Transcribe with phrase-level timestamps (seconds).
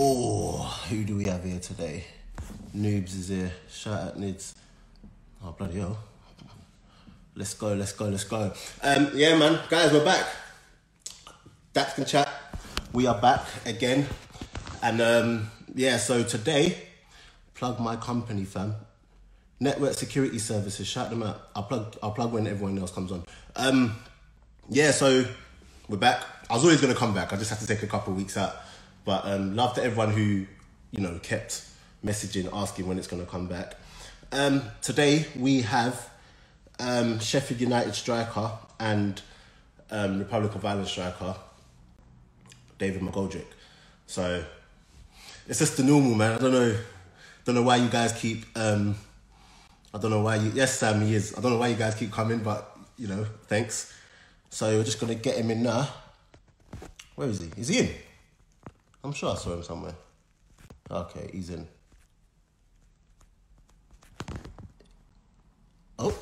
[0.00, 0.58] Oh,
[0.88, 2.04] who do we have here today?
[2.72, 3.50] Noobs is here.
[3.68, 4.54] Shout out Nids.
[5.42, 5.98] Oh bloody hell.
[7.34, 8.52] Let's go, let's go, let's go.
[8.80, 10.24] Um, yeah, man, guys, we're back.
[11.72, 12.28] Dax can chat.
[12.92, 14.06] We are back again,
[14.84, 15.96] and um, yeah.
[15.96, 16.78] So today,
[17.54, 18.76] plug my company, fam.
[19.58, 20.86] Network Security Services.
[20.86, 21.48] Shout them out.
[21.56, 21.96] I'll plug.
[22.04, 23.24] I'll plug when everyone else comes on.
[23.56, 23.96] Um,
[24.68, 24.92] yeah.
[24.92, 25.24] So
[25.88, 26.22] we're back.
[26.48, 27.32] I was always gonna come back.
[27.32, 28.54] I just had to take a couple of weeks out.
[29.08, 30.44] But um, love to everyone who
[30.90, 31.64] you know kept
[32.04, 33.74] messaging, asking when it's gonna come back.
[34.32, 36.10] Um, today we have
[36.78, 39.22] um, Sheffield United striker and
[39.90, 41.34] um, Republic of Ireland striker
[42.76, 43.46] David McGoldrick.
[44.06, 44.44] So
[45.46, 46.34] it's just the normal man.
[46.34, 46.76] I don't know,
[47.46, 48.44] don't know why you guys keep.
[48.56, 48.94] Um,
[49.94, 50.52] I don't know why you.
[50.54, 51.34] Yes, Sam, he is.
[51.34, 53.90] I don't know why you guys keep coming, but you know, thanks.
[54.50, 55.88] So we're just gonna get him in now.
[57.14, 57.50] Where is he?
[57.56, 57.88] Is he in?
[59.04, 59.94] I'm sure I saw him somewhere.
[60.90, 61.66] Okay, he's in.
[65.98, 66.16] Oh.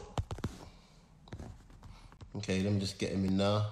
[2.37, 3.67] Okay, let me just get him in now.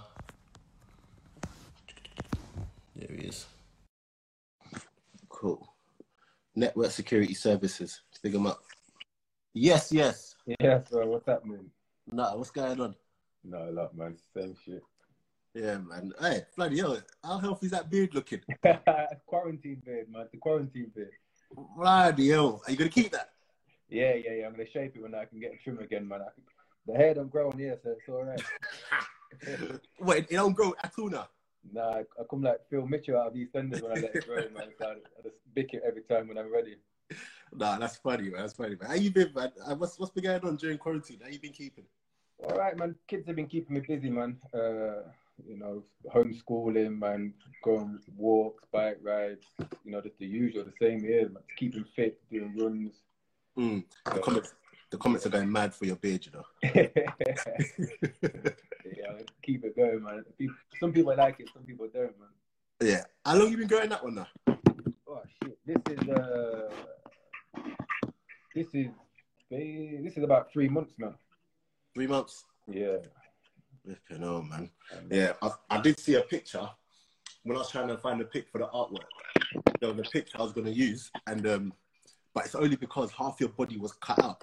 [2.96, 3.46] There he is.
[5.28, 5.68] Cool.
[6.54, 8.00] Network Security Services.
[8.22, 8.62] Figure him up.
[9.52, 10.34] Yes, yes.
[10.60, 11.70] Yeah, so what's happening?
[12.10, 12.94] Nah, what's going on?
[13.44, 14.16] No, a lot, man.
[14.34, 14.82] Same shit.
[15.54, 16.12] Yeah, man.
[16.20, 16.98] Hey, bloody hell.
[17.22, 18.40] How healthy is that beard looking?
[19.26, 20.26] quarantine beard, man.
[20.32, 21.12] The quarantine beard.
[21.76, 22.60] Bloody hell.
[22.66, 23.30] Are you going to keep that?
[23.88, 24.46] Yeah, yeah, yeah.
[24.46, 26.22] I'm gonna shape it when I can get a trim again, man.
[26.22, 26.42] I can...
[26.86, 29.80] The hair don't grow on here, so it's all right.
[30.00, 31.28] Wait, it don't grow at all now?
[31.72, 34.36] Nah, I, come like Phil Mitchell out of these EastEnders when I let it grow,
[34.36, 34.68] man.
[34.78, 36.76] So I, I just bick it every time when I'm ready.
[37.54, 38.40] Nah, that's funny, man.
[38.40, 38.88] That's funny, man.
[38.88, 39.52] How you been, man?
[39.64, 41.20] Uh, What's what's been going on during quarantine?
[41.22, 41.84] How you been keeping?
[42.42, 42.96] All right, man.
[43.06, 44.36] Kids have been keeping me busy, man.
[44.52, 45.08] Uh,
[45.46, 45.82] you know,
[46.14, 49.46] homeschooling, man, going walks, bike rides,
[49.84, 51.42] you know, just the usual, the same here, man.
[51.56, 52.94] Keeping fit, doing runs.
[53.58, 53.84] Mm.
[54.04, 54.54] The comments,
[54.90, 56.44] the comments are going mad for your beard, you know.
[56.62, 56.82] yeah,
[59.42, 60.24] keep it going, man.
[60.78, 62.28] Some people like it, some people don't, man.
[62.80, 63.04] Yeah.
[63.24, 64.28] How long you been growing that one now?
[65.08, 65.58] Oh shit!
[65.64, 66.70] This is uh,
[68.54, 68.88] this is
[69.50, 71.14] this is about three months now.
[71.94, 72.44] Three months.
[72.66, 72.96] Yeah.
[73.84, 74.70] Flipping hell, man.
[75.10, 76.68] Yeah, I, I did see a picture
[77.42, 79.04] when I was trying to find a pic for the artwork.
[79.80, 81.72] There was a picture I was going to use, and um,
[82.32, 84.42] but it's only because half your body was cut out.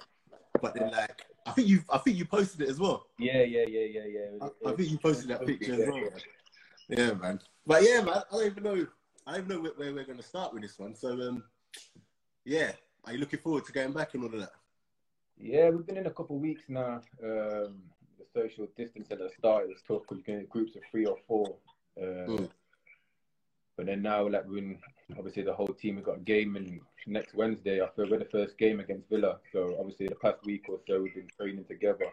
[0.60, 3.06] But then, like, I think you, I think you posted it as well.
[3.18, 4.48] Yeah, yeah, yeah, yeah, yeah.
[4.64, 5.98] I, I think you posted that picture as well.
[5.98, 6.10] Man.
[6.88, 7.40] Yeah, man.
[7.66, 8.14] But yeah, man.
[8.14, 8.86] I don't even know.
[9.26, 10.94] I don't even know where, we're going to start with this one.
[10.94, 11.42] So, um,
[12.44, 12.72] yeah.
[13.04, 14.52] Are you looking forward to going back and all of that?
[15.36, 17.00] Yeah, we've been in a couple of weeks now.
[17.22, 17.91] Um, the
[18.34, 21.16] social distance at the start was tough because you can get groups of three or
[21.26, 21.56] four.
[22.00, 22.50] Uh, Mm.
[23.76, 24.76] But then now, like, we're
[25.16, 27.80] obviously the whole team have got a game in next Wednesday.
[27.80, 31.14] After we're the first game against Villa, so obviously the past week or so we've
[31.14, 32.06] been training together.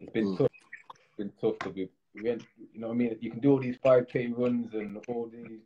[0.00, 0.38] It's been Mm.
[0.38, 0.50] tough.
[0.50, 1.88] It's been tough to be.
[2.14, 3.16] We went, you know what I mean?
[3.20, 5.60] You can do all these 5k runs and all these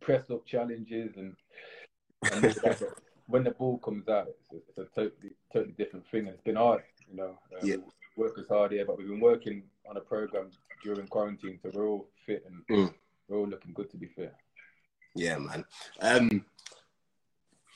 [0.00, 1.36] press up challenges and,
[2.30, 5.72] and this, that, but when the ball comes out, it's a, it's a totally totally
[5.72, 6.20] different thing.
[6.20, 6.82] And it's been hard,
[7.12, 7.38] you know.
[7.60, 7.76] Um, Yeah.
[8.16, 10.50] Work is hard here, but we've been working on a program
[10.84, 12.94] during quarantine, so we're all fit and Mm.
[13.28, 14.34] we're all looking good to be fit.
[15.14, 15.64] Yeah, man.
[16.00, 16.44] Um,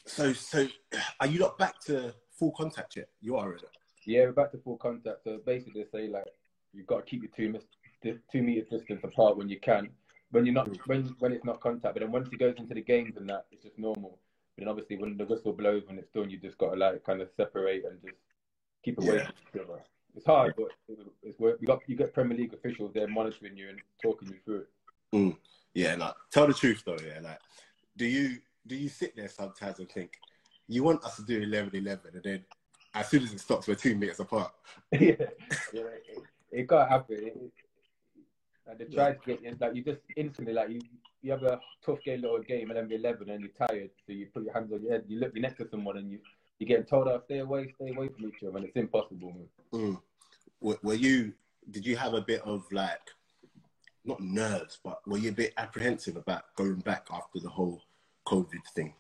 [0.05, 0.69] so, so
[1.21, 3.09] are you not back to full contact yet?
[3.21, 3.65] You are, already.
[4.05, 5.25] Yeah, we're back to full contact.
[5.25, 6.27] So basically, they say like
[6.75, 9.89] you've got to keep your two mis- two meter distance apart when you can.
[10.33, 12.83] When you're not, when when it's not contact, but then once it goes into the
[12.83, 14.19] games and that, it's just normal.
[14.55, 17.03] But then obviously, when the whistle blows when it's done, you just got to like
[17.05, 18.19] kind of separate and just
[18.85, 19.27] keep away Yeah.
[19.27, 19.83] from each other.
[20.15, 20.69] It's hard, but
[21.23, 21.59] it's work.
[21.61, 24.69] You got you got Premier League officials there monitoring you and talking you through it.
[25.15, 25.37] Mm.
[25.75, 26.13] Yeah, no.
[26.31, 27.21] Tell the truth though, yeah.
[27.21, 27.39] Like,
[27.97, 30.13] do you do you sit there sometimes and think
[30.69, 32.45] you want us to do 11-11 and then
[32.95, 34.53] as soon as it stops, we're two meters apart?
[34.93, 35.13] yeah,
[35.73, 37.17] yeah, it, it can't happen.
[37.17, 37.53] It, it,
[38.67, 40.81] like they try to get you, like you just instantly like you
[41.23, 44.13] you have a tough game, little game, and then be eleven, and you're tired, so
[44.13, 46.19] you put your hands on your head, you look you're next to someone, and you
[46.59, 49.33] you're getting told, "Oh, stay away, stay away from each other," and it's impossible.
[49.33, 49.49] Man.
[49.73, 50.03] Mm.
[50.61, 51.35] Were, were you?
[51.71, 53.01] Did you have a bit of like,
[54.05, 57.83] not nerves, but were you a bit apprehensive about going back after the whole
[58.27, 58.95] COVID thing?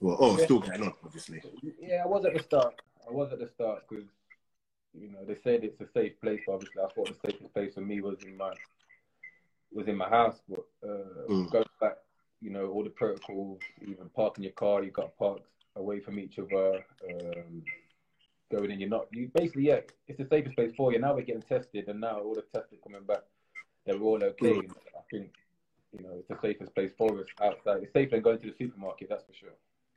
[0.00, 0.44] Well, oh, Yeah.
[0.44, 1.42] still going on, obviously.
[1.80, 2.74] Yeah, I was at the start.
[3.08, 4.04] I was at the start because
[4.94, 6.40] you know they said it's a safe place.
[6.46, 8.52] But obviously, I thought the safest place for me was in my
[9.72, 10.40] was in my house.
[10.48, 11.50] But uh, Mm.
[11.50, 11.98] go back,
[12.40, 15.40] you know, all the protocols, even parking your car, you got to park
[15.76, 16.84] away from each other.
[17.08, 17.62] Um,
[18.50, 19.06] going in, you're not.
[19.12, 20.98] You basically, yeah, it's the safest place for you.
[20.98, 23.22] Now we're getting tested, and now all the tests are coming back.
[23.86, 24.54] They're all okay.
[24.54, 24.70] Mm.
[24.70, 25.32] I think
[25.92, 27.82] you know, it's the safest place for us outside.
[27.82, 29.54] It's safer than going to the supermarket, that's for sure.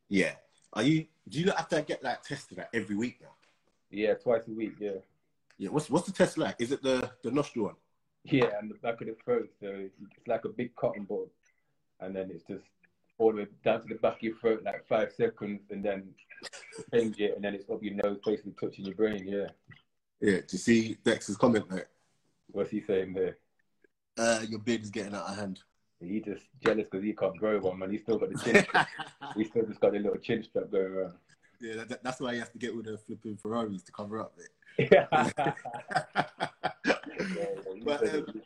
[0.10, 0.34] Yeah.
[0.74, 1.06] Are you?
[1.28, 3.30] Do you have to get like tested like every week now?
[3.90, 4.74] Yeah, twice a week.
[4.80, 4.92] Yeah.
[5.58, 5.70] Yeah.
[5.70, 6.56] What's what's the test like?
[6.60, 7.76] Is it the the nostril one?
[8.26, 9.50] Yeah, and the back of the throat.
[9.62, 11.30] So it's like a big cotton ball,
[12.02, 12.66] and then it's just
[13.18, 16.10] all the way down to the back of your throat, like five seconds, and then
[16.94, 19.26] change it, and then it's up your nose, basically touching your brain.
[19.28, 19.48] Yeah.
[20.22, 20.38] Yeah.
[20.38, 21.88] Do you see Dex's comment there?
[22.52, 23.38] What's he saying there?
[24.18, 25.62] Uh, your beard is getting out of hand.
[26.00, 27.92] He just jealous because he can't grow one, man.
[27.92, 28.64] He's still got the chin.
[28.64, 28.88] strap.
[29.36, 31.14] he still just got the little chin strap going around.
[31.62, 34.34] Yeah, that, that's why he has to get all the flipping Ferraris to cover up
[34.38, 34.90] it.
[34.92, 35.30] yeah.
[37.84, 38.42] But, um,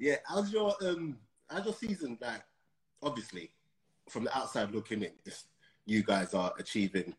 [0.00, 1.16] yeah, how's your um,
[1.48, 2.18] how's your season?
[2.20, 2.42] Like,
[3.00, 3.52] obviously,
[4.08, 5.44] from the outside looking in, it's,
[5.86, 7.14] you guys are achieving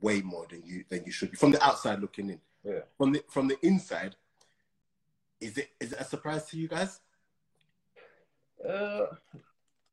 [0.00, 1.36] way more than you than you should be.
[1.36, 2.80] From the outside looking in, yeah.
[2.96, 4.16] From the from the inside,
[5.40, 7.00] is it is it a surprise to you guys?
[8.64, 9.06] Uh,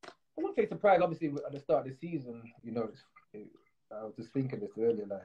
[0.04, 1.00] I wouldn't say surprise.
[1.02, 3.02] Obviously, at the start of the season, you know, it's,
[3.34, 3.48] it,
[3.92, 5.06] I was just thinking this earlier.
[5.08, 5.24] Like,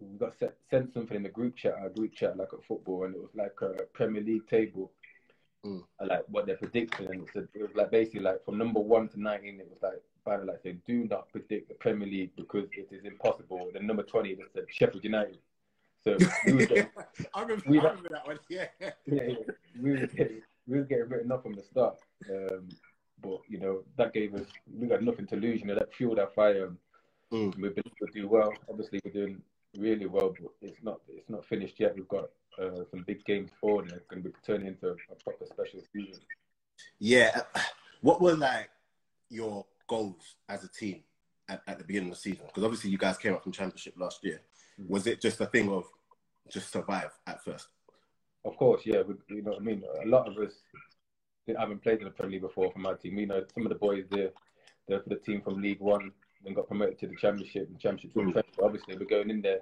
[0.00, 3.04] we got set, sent something in the group chat, our group chat, like a football,
[3.04, 4.90] and it was like a Premier League table,
[5.66, 5.82] Mm.
[6.00, 8.78] and like what they're predicting, and it was, it was like basically like from number
[8.80, 12.30] one to nineteen, it was like by like saying, do not predict the Premier League
[12.36, 13.68] because it is impossible.
[13.72, 15.38] Then number twenty, they said Sheffield United.
[16.04, 16.16] So
[16.46, 16.88] we were getting,
[17.34, 18.38] I remember, we- I remember that one.
[18.48, 18.66] Yeah.
[18.80, 19.34] yeah, yeah,
[19.80, 21.98] we were getting, we were getting written off from the start.
[22.30, 22.68] Um,
[23.22, 24.46] but you know that gave us
[24.78, 25.60] we got nothing to lose.
[25.60, 26.70] You know that fueled our fire.
[27.32, 27.56] Mm.
[27.56, 28.52] We've been able to do well.
[28.70, 29.42] Obviously, we're doing
[29.76, 31.94] really well, but it's not it's not finished yet.
[31.94, 32.30] We've got
[32.60, 35.80] uh, some big games forward, and it's going to be turning into a proper special
[35.92, 36.22] season.
[36.98, 37.42] Yeah.
[38.00, 38.70] What were like
[39.30, 41.02] your goals as a team
[41.48, 42.44] at, at the beginning of the season?
[42.46, 44.40] Because obviously you guys came up from championship last year.
[44.80, 44.88] Mm.
[44.88, 45.84] Was it just a thing of
[46.50, 47.68] just survive at first?
[48.44, 49.82] Of course, yeah, we, you know what I mean.
[50.04, 50.52] A lot of us
[51.58, 53.18] haven't played in the Premier League before from my team.
[53.18, 54.30] You know some of the boys there,
[54.86, 56.12] they're for the team from League One,
[56.46, 58.12] then got promoted to the Championship and Championship.
[58.14, 58.32] to Mm.
[58.32, 58.44] Premier.
[58.62, 59.60] Obviously, we're going in there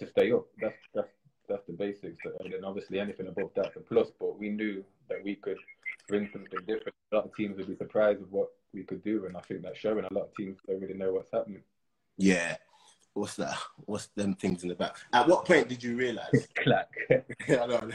[0.00, 0.46] to stay up.
[0.60, 1.08] That's that's
[1.48, 2.18] that's the basics.
[2.40, 4.08] And then obviously anything above that's a plus.
[4.18, 5.58] But we knew that we could
[6.08, 6.94] bring something different.
[7.12, 9.62] A lot of teams would be surprised with what we could do, and I think
[9.62, 10.04] that's showing.
[10.04, 11.62] A lot of teams don't really know what's happening.
[12.18, 12.56] Yeah.
[13.14, 13.58] What's that?
[13.84, 14.96] What's them things in the back?
[15.12, 16.48] At what point did you realise?
[16.56, 16.88] Clack.
[17.10, 17.22] I
[17.66, 17.88] know, I know.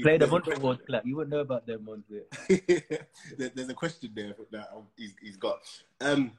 [0.00, 1.02] Play the There's a Monday question- ones, Clack.
[1.04, 2.24] You wouldn't know about them ones there.
[3.36, 5.58] There- There's a question there that he's, he's got.
[6.00, 6.32] Um,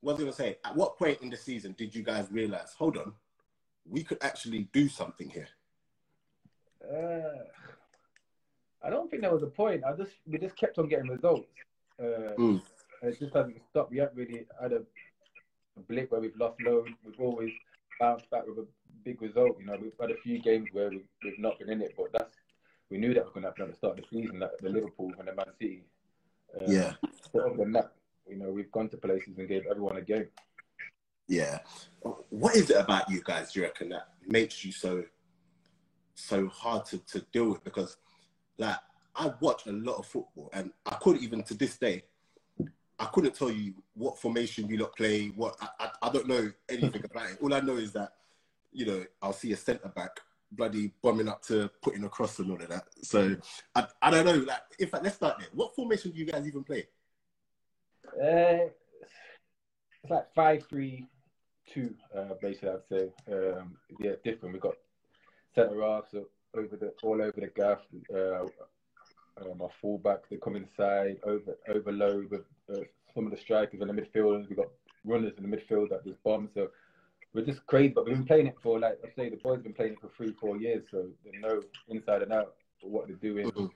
[0.00, 0.58] what was I to say?
[0.64, 3.12] At what point in the season did you guys realise, hold on,
[3.88, 5.48] we could actually do something here?
[6.84, 7.44] Uh,
[8.82, 9.82] I don't think there was a point.
[9.84, 11.48] I just we just kept on getting results.
[12.00, 12.62] Uh, Mm.
[13.02, 13.90] It just hasn't stopped.
[13.92, 14.78] We haven't really had a,
[15.76, 16.90] a blip where we've lost loads.
[17.04, 17.52] We've always
[18.00, 18.66] bounced back with a
[19.04, 19.56] big result.
[19.60, 22.06] You know, we've had a few games where we've, we've not been in it, but
[22.12, 22.34] that's
[22.90, 24.40] we knew that was going to happen at the start of the season.
[24.40, 25.84] That the Liverpool and the Man City.
[26.54, 26.94] Uh, Yeah.
[27.32, 27.92] But other than that,
[28.28, 30.28] you know, we've gone to places and gave everyone a game.
[31.28, 31.58] Yeah.
[32.30, 35.04] What is it about you guys, do you reckon, that makes you so
[36.14, 37.62] so hard to, to deal with?
[37.62, 37.96] Because
[38.56, 38.76] like
[39.14, 42.04] I watch a lot of football and I couldn't even to this day,
[42.98, 46.50] I couldn't tell you what formation you lot play, what I, I, I don't know
[46.68, 47.38] anything about it.
[47.40, 48.14] All I know is that,
[48.72, 50.20] you know, I'll see a centre back
[50.50, 52.84] bloody bombing up to putting across and all of that.
[53.02, 53.36] So
[53.74, 55.48] I, I don't know, like in fact let's start there.
[55.52, 56.88] What formation do you guys even play?
[58.14, 58.70] Uh,
[60.02, 61.06] it's like five, three,
[61.72, 61.94] two.
[62.16, 63.12] Uh, basically, I'd say.
[63.32, 64.54] Um, yeah, different.
[64.54, 64.76] We've got
[65.54, 66.14] centre halves
[66.54, 67.80] over the all over the gaff.
[68.14, 68.46] Uh,
[69.40, 72.80] um, our fullbacks they come inside, over overload with uh,
[73.14, 74.48] some of the strikers and the midfielders.
[74.48, 74.70] We've got
[75.04, 76.48] runners in the midfield that just bomb.
[76.54, 76.70] So
[77.34, 77.92] we're just crazy.
[77.94, 80.00] But we've been playing it for like I say, the boys have been playing it
[80.00, 80.86] for three, four years.
[80.90, 83.50] So they know inside and out what they're doing.
[83.50, 83.70] Mhm.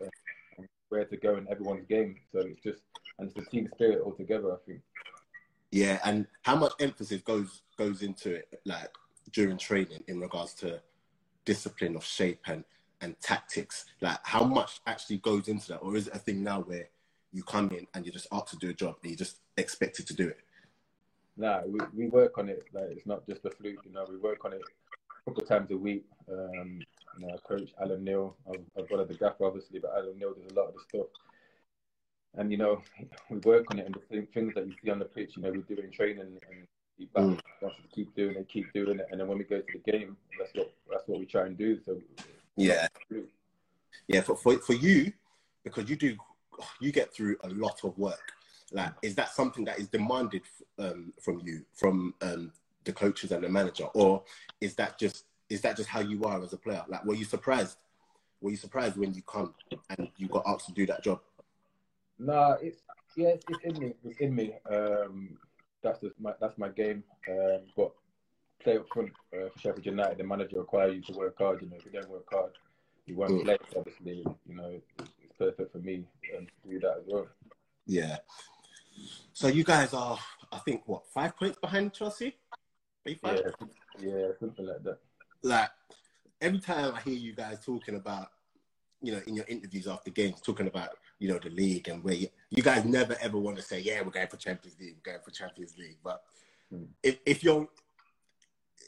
[0.93, 2.83] Where to go in everyone's game, so it's just
[3.19, 4.53] and it's the team spirit altogether.
[4.53, 4.83] I think.
[5.71, 8.91] Yeah, and how much emphasis goes goes into it, like
[9.33, 10.83] during training, in regards to
[11.47, 12.63] discipline of shape and
[13.01, 13.87] and tactics.
[14.03, 16.91] Like, how much actually goes into that, or is it a thing now where
[17.33, 20.07] you come in and you're just asked to do a job and you're just expected
[20.09, 20.41] to do it?
[21.39, 22.65] Nah, we, we work on it.
[22.75, 24.05] Like it's not just a fluke, you know.
[24.11, 26.05] We work on it a couple of times a week.
[26.31, 26.83] Um,
[27.19, 30.55] know, coach Alan Knill, I've, I've got the gaffer obviously, but Alan Knill does a
[30.55, 31.07] lot of the stuff.
[32.35, 32.81] And you know,
[33.31, 35.43] we work on it, and the same things that you see on the pitch, you
[35.43, 36.67] know, we do in training, and
[36.99, 37.39] we back Mm.
[37.95, 40.55] keep doing it, keep doing it, and then when we go to the game, that's
[40.55, 41.79] what that's what we try and do.
[41.85, 42.01] So
[42.57, 42.87] Yeah,
[44.09, 44.23] yeah.
[44.23, 45.13] For for, for you,
[45.65, 46.17] because you do,
[46.81, 48.33] you get through a lot of work.
[48.73, 50.43] Like, is that something that is demanded
[50.79, 52.53] um, from you, from um,
[52.85, 54.23] the coaches and the manager, or
[54.63, 56.83] is that just is that just how you are as a player?
[56.89, 57.77] Like, were you surprised?
[58.41, 59.55] Were you surprised when you come
[59.91, 61.21] and you got asked to do that job?
[62.19, 62.79] Nah, it's
[63.17, 63.95] yeah, it's, it's in me.
[64.03, 64.55] It's in me.
[64.71, 65.37] Um,
[65.83, 67.05] that's just my that's my game.
[67.29, 67.93] Um, but
[68.63, 70.19] play up front uh, for Sheffield United.
[70.19, 71.61] The manager requires you to work hard.
[71.61, 72.53] You know, if you don't work hard,
[73.07, 73.45] you won't Mm.
[73.45, 73.59] play.
[73.77, 76.05] Obviously, you know, it's, it's perfect for me
[76.37, 77.29] um, to do that as well.
[77.87, 78.17] Yeah.
[79.35, 80.19] So you guys are,
[80.51, 82.37] I think, what five points behind Chelsea?
[83.21, 83.43] Five?
[84.01, 84.99] Yeah, yeah, something like that.
[85.43, 85.71] Like
[86.41, 88.29] every time I hear you guys talking about,
[89.01, 92.15] you know, in your interviews after games, talking about, you know, the league and where
[92.15, 95.13] you, you guys never ever want to say, yeah, we're going for Champions League, we're
[95.13, 95.99] going for Champions League.
[96.03, 96.23] But
[96.73, 96.89] Mm.
[97.03, 97.69] if if you're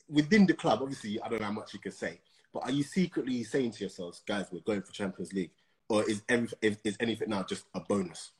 [0.08, 2.18] within the club, obviously, I don't know how much you can say,
[2.50, 5.50] but are you secretly saying to yourselves, guys, we're going for Champions League,
[5.90, 8.30] or is every, is, is anything now just a bonus?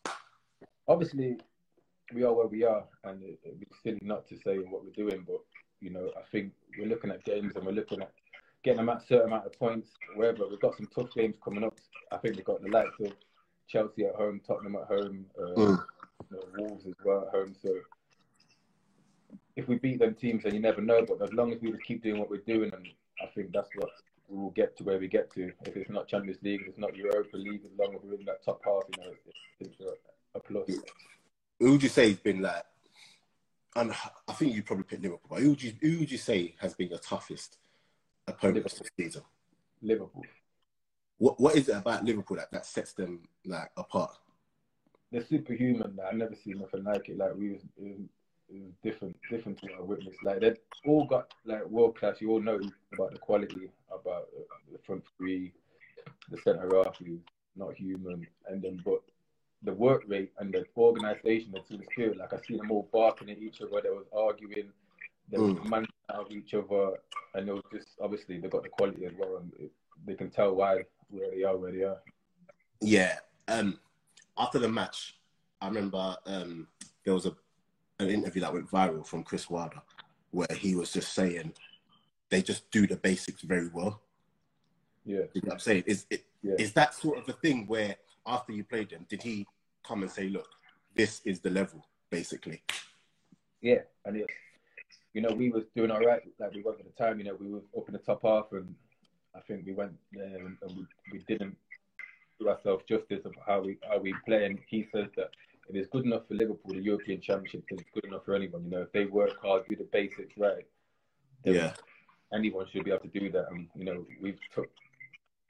[0.89, 1.37] Obviously,
[2.15, 4.93] we are where we are, and it, it'd be silly not to say what we're
[4.93, 5.25] doing.
[5.27, 5.41] But
[5.81, 8.11] you know, I think we're looking at games and we're looking at
[8.63, 9.91] getting them at a certain amount of points.
[10.17, 11.79] Wherever we've got some tough games coming up.
[12.11, 13.13] I think we've got the likes of
[13.69, 15.85] Chelsea at home, Tottenham at home, uh, Mm.
[16.31, 17.55] you know, Wolves as well at home.
[17.63, 17.75] So
[19.57, 21.05] if we beat them teams, then you never know.
[21.05, 22.89] But as long as we just keep doing what we're doing, and
[23.23, 23.91] I think that's what
[24.29, 25.53] we will get to where we get to.
[25.67, 28.25] If it's not Champions League, if it's not Europa League, as long as we're in
[28.25, 30.69] that top half, you know, it's, it's a, a plus.
[31.61, 32.65] Who would you say has been like?
[33.77, 33.93] And
[34.29, 35.29] I think you probably picked Liverpool.
[35.29, 37.59] But who would you who would you say has been your toughest
[38.29, 39.23] opponent this season?
[39.83, 40.25] Liverpool.
[41.19, 44.17] What what is it about Liverpool that, that sets them like apart?
[45.11, 45.95] They're superhuman.
[45.97, 47.19] Like, I've never seen nothing like it.
[47.19, 48.01] Like we was, it was,
[48.49, 50.19] it was different, different to what I witnessed.
[50.25, 52.21] Like they've all got like world class.
[52.21, 52.61] You all know
[52.93, 55.53] about the quality, about uh, the front three,
[56.31, 57.21] the centre half who's
[57.57, 59.03] not human, and then but
[59.65, 62.19] the work rate and the organisation, the team spirit.
[62.19, 63.81] Like I see them all barking at each other.
[63.83, 64.71] They was arguing.
[65.31, 65.69] They was Mm.
[65.71, 67.01] man out of each other,
[67.35, 69.71] and it was just obviously they got the quality as well, and it,
[70.07, 71.99] they can tell why where they are, where they are.
[72.81, 73.19] Yeah.
[73.49, 73.79] Um.
[74.37, 75.17] After the match,
[75.61, 76.69] I remember um
[77.05, 77.35] there was a
[78.01, 79.81] an interview that went viral from Chris Wilder
[80.33, 81.53] where he was just saying
[82.29, 84.03] they just do the basics very well.
[85.07, 85.19] Yeah.
[85.33, 85.85] You know what I'm saying?
[85.87, 86.57] Is it Yeah.
[86.59, 89.47] is that sort of a thing where after you played them, did he
[89.85, 90.49] come and say, look,
[90.97, 92.63] this is the level, basically?
[93.61, 94.27] Yeah, and it,
[95.13, 96.23] you know, we was doing all right.
[96.39, 98.47] Like we was at the time, you know, we were up in the top half,
[98.53, 98.75] and
[99.35, 101.57] I think we went there and, and we, we didn't
[102.41, 104.45] do ourselves justice of how we how we play.
[104.47, 105.31] And he says that
[105.69, 108.65] if it's good enough for Liverpool, the European Championship, then it's good enough for anyone.
[108.65, 110.67] You know, if they work hard, do the basics right,
[111.45, 111.73] then Yeah.
[112.33, 113.47] anyone should be able to do that.
[113.51, 114.71] And you know, we've took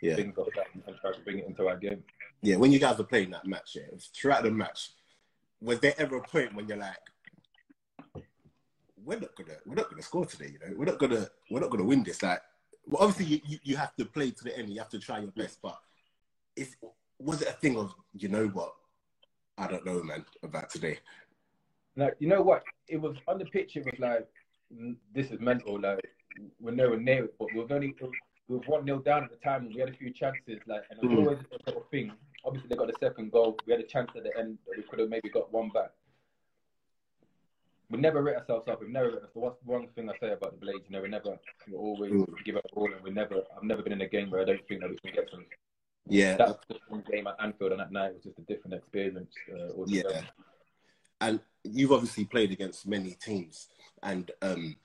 [0.01, 0.17] Yeah.
[0.17, 2.05] things off that and tried to bring it into our game.
[2.45, 3.85] Yeah, when you guys were playing that match, yeah,
[4.15, 4.91] throughout the match,
[5.63, 6.99] was there ever a point when you're like,
[9.03, 11.71] we're not gonna, we're not gonna score today, you know, we're not gonna, we're not
[11.71, 12.23] gonna win this.
[12.23, 12.43] Like,
[12.85, 15.21] well, obviously you, you, you have to play to the end, you have to try
[15.21, 15.79] your best, but
[16.55, 16.77] is
[17.19, 18.75] was it a thing of, you know what,
[19.57, 20.99] I don't know, man, about today.
[21.97, 22.63] Like, you know what?
[22.89, 23.77] It was on the pitch.
[23.77, 24.29] It was like,
[25.15, 25.81] this is mental.
[25.81, 26.05] Like,
[26.61, 27.95] we're nowhere near it, but we were only
[28.49, 30.59] we were one nil down at the time, and we had a few chances.
[30.67, 31.25] Like, and it was Mm.
[31.25, 32.13] always a little thing.
[32.45, 33.57] Obviously, they got the second goal.
[33.67, 35.91] We had a chance at the end that we could have maybe got one back.
[37.91, 38.81] We never writ ourselves up.
[38.81, 39.29] We've never.
[39.33, 40.85] So what's one thing I say about the Blades?
[40.89, 42.45] You know, we never, we always Mm.
[42.45, 43.43] give up all, and we never.
[43.57, 45.45] I've never been in a game where I don't think that we can get some.
[46.07, 49.33] Yeah, That's just one game at Anfield, and that night was just a different experience.
[49.51, 49.85] Uh.
[49.87, 50.23] Yeah.
[51.21, 53.69] and you've obviously played against many teams,
[54.03, 54.77] and um,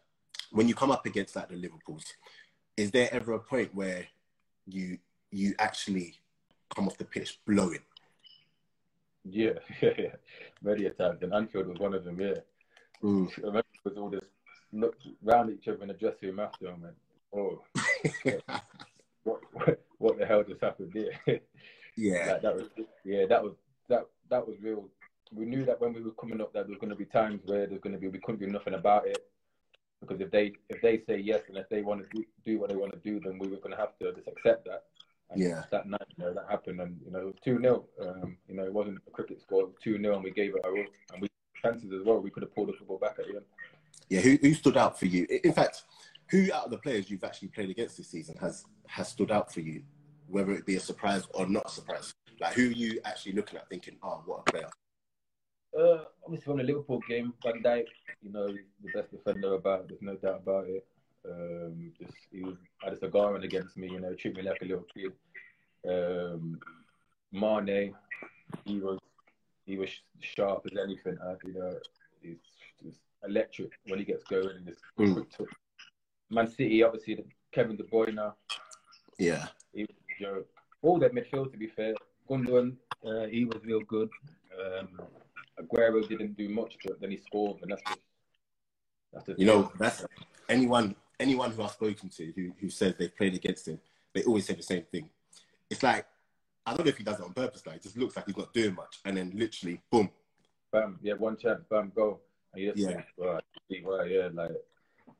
[0.51, 2.05] when you come up against like the Liverpools,
[2.77, 4.07] is there ever a point where
[4.65, 4.97] you
[5.31, 6.15] you actually
[6.75, 7.79] come off the pitch blowing?
[9.25, 10.15] Yeah, yeah, yeah.
[10.61, 12.19] Many a times, and Anfield was one of them.
[12.19, 12.35] Yeah.
[13.03, 13.29] Mm.
[13.37, 14.21] I remember it was all this
[14.71, 16.95] look round each other in the dressing room after, and went,
[17.33, 17.61] "Oh,
[19.23, 21.39] what, what, what the hell just happened there?"
[21.97, 22.69] yeah, like, that was,
[23.03, 23.53] yeah, that was
[23.87, 24.89] that that was real.
[25.31, 27.41] We knew that when we were coming up, that there was going to be times
[27.45, 29.29] where there's going to be we couldn't do nothing about it
[30.01, 32.69] because if they if they say yes and if they want to do, do what
[32.69, 34.83] they want to do, then we were going to have to just accept that.
[35.31, 35.63] And Yeah.
[35.71, 38.73] That night, you know, that happened, and you know, two 0 um, You know, it
[38.73, 39.69] wasn't a cricket score.
[39.81, 41.29] Two 0 and we gave it our all, and we
[41.61, 42.19] chances as well.
[42.19, 43.45] We could have pulled the football back at the end.
[44.09, 44.21] yeah.
[44.21, 45.27] Who who stood out for you?
[45.43, 45.83] In fact,
[46.29, 49.53] who out of the players you've actually played against this season has has stood out
[49.53, 49.83] for you,
[50.27, 52.13] whether it be a surprise or not a surprise?
[52.39, 54.69] Like who are you actually looking at, thinking, "Oh, what a player."
[55.77, 57.85] Uh, obviously from the Liverpool game, Van Dijk,
[58.23, 59.87] you know, the best defender about.
[59.87, 60.85] There's no doubt about it.
[61.25, 64.61] Um, just he was had a cigar on against me, you know, treat me like
[64.61, 65.11] a little kid.
[65.87, 66.59] Um,
[67.31, 67.93] Mane,
[68.65, 68.99] he was
[69.65, 71.17] he was sharp as anything.
[71.19, 71.75] Uh, you know,
[72.21, 72.37] he's
[72.83, 75.25] just electric when he gets going and just Mm.
[76.29, 78.35] Man City, obviously, Kevin De Bruyne, now
[79.17, 80.47] Yeah, he a joke.
[80.81, 81.93] All that midfield, to be fair.
[82.29, 84.09] Gundogan, uh, he was real good.
[84.59, 84.99] Um,
[85.59, 87.99] Aguero didn't do much, but then he scored, and that's just,
[89.11, 90.05] that's just You know, that's
[90.47, 93.79] anyone anyone who I've spoken to who, who says they've played against him,
[94.13, 95.09] they always say the same thing.
[95.69, 96.05] It's like
[96.65, 98.37] I don't know if he does it on purpose, like it just looks like he's
[98.37, 100.09] not doing much, and then literally, boom.
[100.71, 102.19] bam, yeah, one chance, bam, go.
[102.53, 102.87] And you just Yeah.
[102.93, 103.43] think, right,
[103.83, 104.51] right, yeah, like,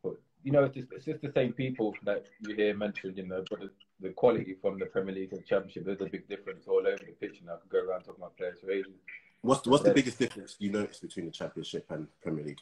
[0.04, 0.14] but
[0.44, 3.44] you know, it's just, it's just the same people that you hear mentioned, you know,
[3.50, 6.86] but the, the quality from the Premier League and Championship, there's a big difference all
[6.86, 8.94] over the pitch, and I could go around talking about players for ages.
[9.42, 12.60] What's what's the biggest difference you notice between the Championship and Premier League?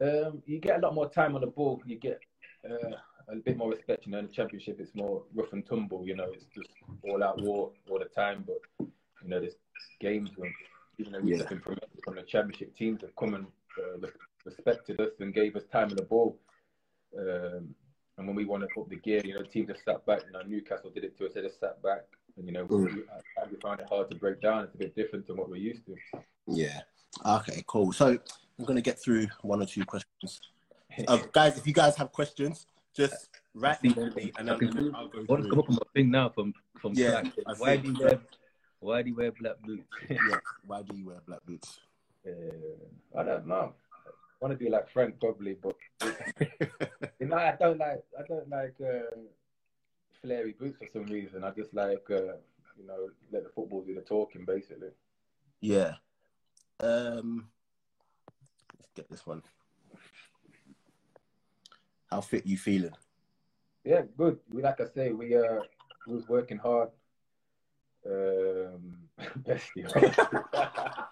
[0.00, 1.80] Um, you get a lot more time on the ball.
[1.86, 2.20] You get
[2.68, 2.96] uh,
[3.28, 4.06] a bit more respect.
[4.06, 6.06] You know, in the championship, it's more rough and tumble.
[6.06, 6.68] You know, it's just
[7.02, 8.44] all out war all the time.
[8.46, 8.60] But
[9.22, 9.56] you know, there's
[10.00, 10.52] games when
[10.98, 11.46] even though we've Yeah.
[11.48, 13.46] been promoted from the championship, teams have come and
[13.78, 14.06] uh,
[14.44, 16.38] respected us and gave us time on the ball.
[17.18, 17.74] Um,
[18.18, 20.22] and when we want to put the gear, you know, teams have sat back.
[20.26, 21.32] You know, Newcastle did it to us.
[21.34, 22.04] They just sat back,
[22.36, 22.94] and you know, Mm.
[22.94, 24.64] we, I- we find it hard to break down.
[24.64, 25.96] It's a bit different than what we're used to.
[26.46, 26.80] Yeah.
[27.24, 27.92] Okay, cool.
[27.92, 28.18] So
[28.58, 30.40] I'm gonna get through one or two questions.
[31.06, 34.92] Uh, guys, if you guys have questions, just write them me and I can then
[34.94, 35.50] I'll go What's through.
[35.50, 37.58] come up on my thing now from from Yeah, Slack?
[37.58, 38.20] Why do you wear
[38.80, 39.84] Why do you wear black boots?
[40.08, 40.18] Yeah.
[40.66, 41.80] Why do you wear black boots?
[42.26, 43.72] uh, I don't know.
[44.06, 44.10] I
[44.40, 45.76] want to be like Frank probably, but
[47.20, 49.16] you know, I don't like I don't like uh,
[50.22, 51.44] flary boots for some reason.
[51.44, 52.36] I just like uh,
[52.78, 54.88] you know let the football do the talking basically.
[55.60, 55.94] Yeah.
[56.80, 57.48] Um.
[58.96, 59.42] Get this one.
[62.10, 62.94] How fit you feeling?
[63.84, 64.38] Yeah, good.
[64.50, 65.60] We like I say, we uh
[66.06, 66.88] we was working hard.
[68.06, 68.96] Um,
[69.40, 69.84] bestie.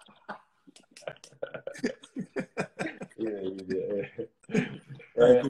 [3.17, 4.65] yeah, yeah.
[5.21, 5.43] Uh,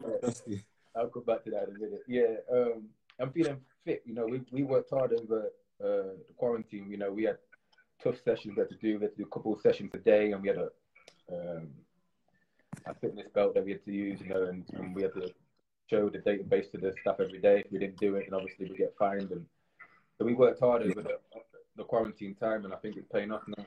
[0.96, 2.04] I'll come back to that in a minute.
[2.08, 2.90] Yeah, um,
[3.20, 4.04] I'm feeling fit.
[4.06, 5.52] You know, we, we worked hard over
[5.82, 6.90] uh, the quarantine.
[6.90, 7.38] You know, we had
[8.04, 8.98] tough sessions we had to do.
[8.98, 10.70] We had to do a couple of sessions a day, and we had a
[12.88, 14.20] a fitness belt that we had to use.
[14.22, 15.32] You know, and, and we had to
[15.90, 17.64] show the database to the staff every day.
[17.66, 19.32] If we didn't do it, and obviously we get fined.
[19.32, 19.46] And
[20.18, 21.18] so we worked hard over the,
[21.76, 23.66] the quarantine time, and I think it's paying off now.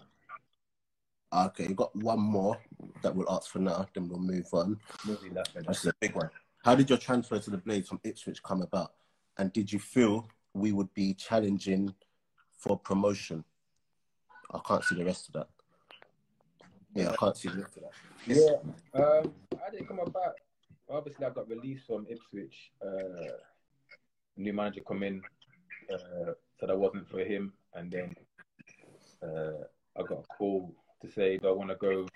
[1.47, 2.59] Okay, you got one more
[3.03, 4.79] that we'll ask for now, then we'll move on.
[5.07, 5.63] Movie laughing.
[5.69, 6.31] This is a big one.
[6.65, 8.95] How did your transfer to the Blades from Ipswich come about?
[9.37, 11.95] And did you feel we would be challenging
[12.57, 13.45] for promotion?
[14.51, 15.49] I can't see the rest of that.
[16.95, 17.93] Yeah, I can't see the rest that.
[18.27, 19.33] Yeah, um,
[19.67, 20.35] I didn't come about.
[20.91, 22.73] Obviously, I got released from Ipswich.
[22.85, 23.33] Uh,
[24.37, 25.23] new manager come in,
[25.93, 28.15] uh, said I wasn't for him, and then
[29.23, 29.65] uh,
[29.99, 32.07] I got a call to say, "Do I want to go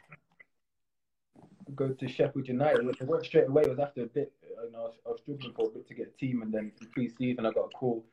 [1.74, 3.62] go to Sheffield United?" It worked straight away.
[3.62, 4.32] It was after a bit.
[4.42, 6.52] You know, I was, I was struggling for a bit to get a team, and
[6.52, 8.04] then in pre-season, I got a call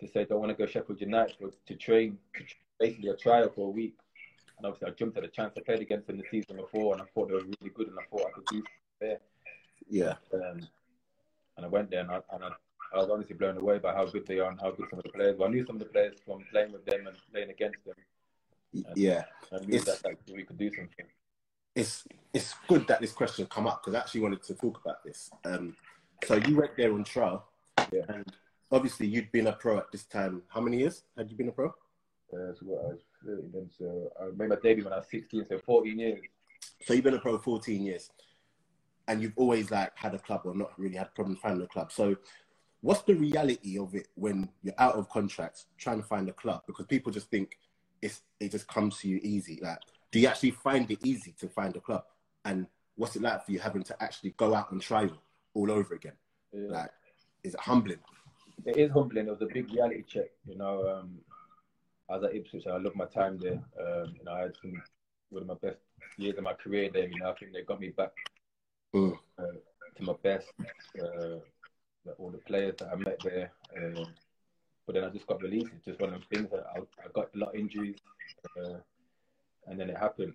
[0.00, 2.18] to say, "Do I want to go Sheffield United for, to train?"
[2.78, 3.96] Basically, a trial for a week.
[4.58, 5.52] And obviously, I jumped at the chance.
[5.56, 7.98] I played against them the season before, and I thought they were really good, and
[7.98, 8.62] I thought I could do
[9.00, 9.18] there.
[9.88, 10.66] Yeah, Um,
[11.56, 12.48] and I went there, and, I, and I,
[12.94, 15.04] I was honestly blown away by how good they are and how good some of
[15.04, 15.46] the players were.
[15.46, 17.94] I knew some of the players from playing with them and playing against them.
[18.94, 19.24] yeah.
[19.52, 21.06] I knew that like, we could do something.
[21.74, 25.04] It's it's good that this question come up because I actually wanted to talk about
[25.04, 25.30] this.
[25.44, 25.76] Um,
[26.24, 27.46] so you went there on trial,
[27.92, 28.02] Yeah.
[28.08, 28.24] and
[28.72, 30.42] obviously you'd been a pro at this time.
[30.48, 31.66] How many years had you been a pro?
[31.68, 35.98] Uh, so what, 30 so I made my debut when I was 16, so 14
[35.98, 36.20] years.
[36.84, 38.10] So you've been a pro 14 years,
[39.08, 41.92] and you've always like had a club or not really had problems finding a club.
[41.92, 42.16] So
[42.80, 46.62] what's the reality of it when you're out of contract trying to find a club?
[46.66, 47.58] Because people just think
[48.02, 49.58] it's it just comes to you easy.
[49.62, 49.78] Like,
[50.10, 52.04] do you actually find it easy to find a club?
[52.44, 55.08] And what's it like for you having to actually go out and try
[55.54, 56.12] all over again?
[56.52, 56.68] Yeah.
[56.68, 56.90] Like,
[57.42, 57.98] is it humbling?
[58.64, 59.26] it is humbling.
[59.26, 60.88] It was a big reality check, you know.
[60.88, 61.18] Um,
[62.08, 63.60] I was at Ipswich, I loved my time there.
[63.80, 64.80] Um, you know, I had some
[65.30, 65.78] one of my best
[66.18, 67.08] years of my career there.
[67.08, 68.12] You know, I think they got me back
[68.94, 69.18] Mm.
[69.38, 69.42] uh,
[69.96, 70.46] to my best.
[70.98, 71.40] Uh,
[72.04, 73.52] the- all the players that I met there.
[73.76, 74.14] Um,
[74.86, 75.72] but then I just got released.
[75.74, 77.96] It's just one of those things that I, I got a lot of injuries,
[78.56, 78.78] uh,
[79.66, 80.34] and then it happened.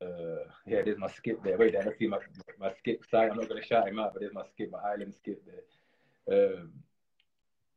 [0.00, 1.58] Uh, yeah, there's my skip there.
[1.58, 2.18] Wait, there, I see my
[2.58, 3.30] my skip side.
[3.30, 6.54] I'm not going to shout him out, but there's my skip, my island skip there.
[6.60, 6.72] Um,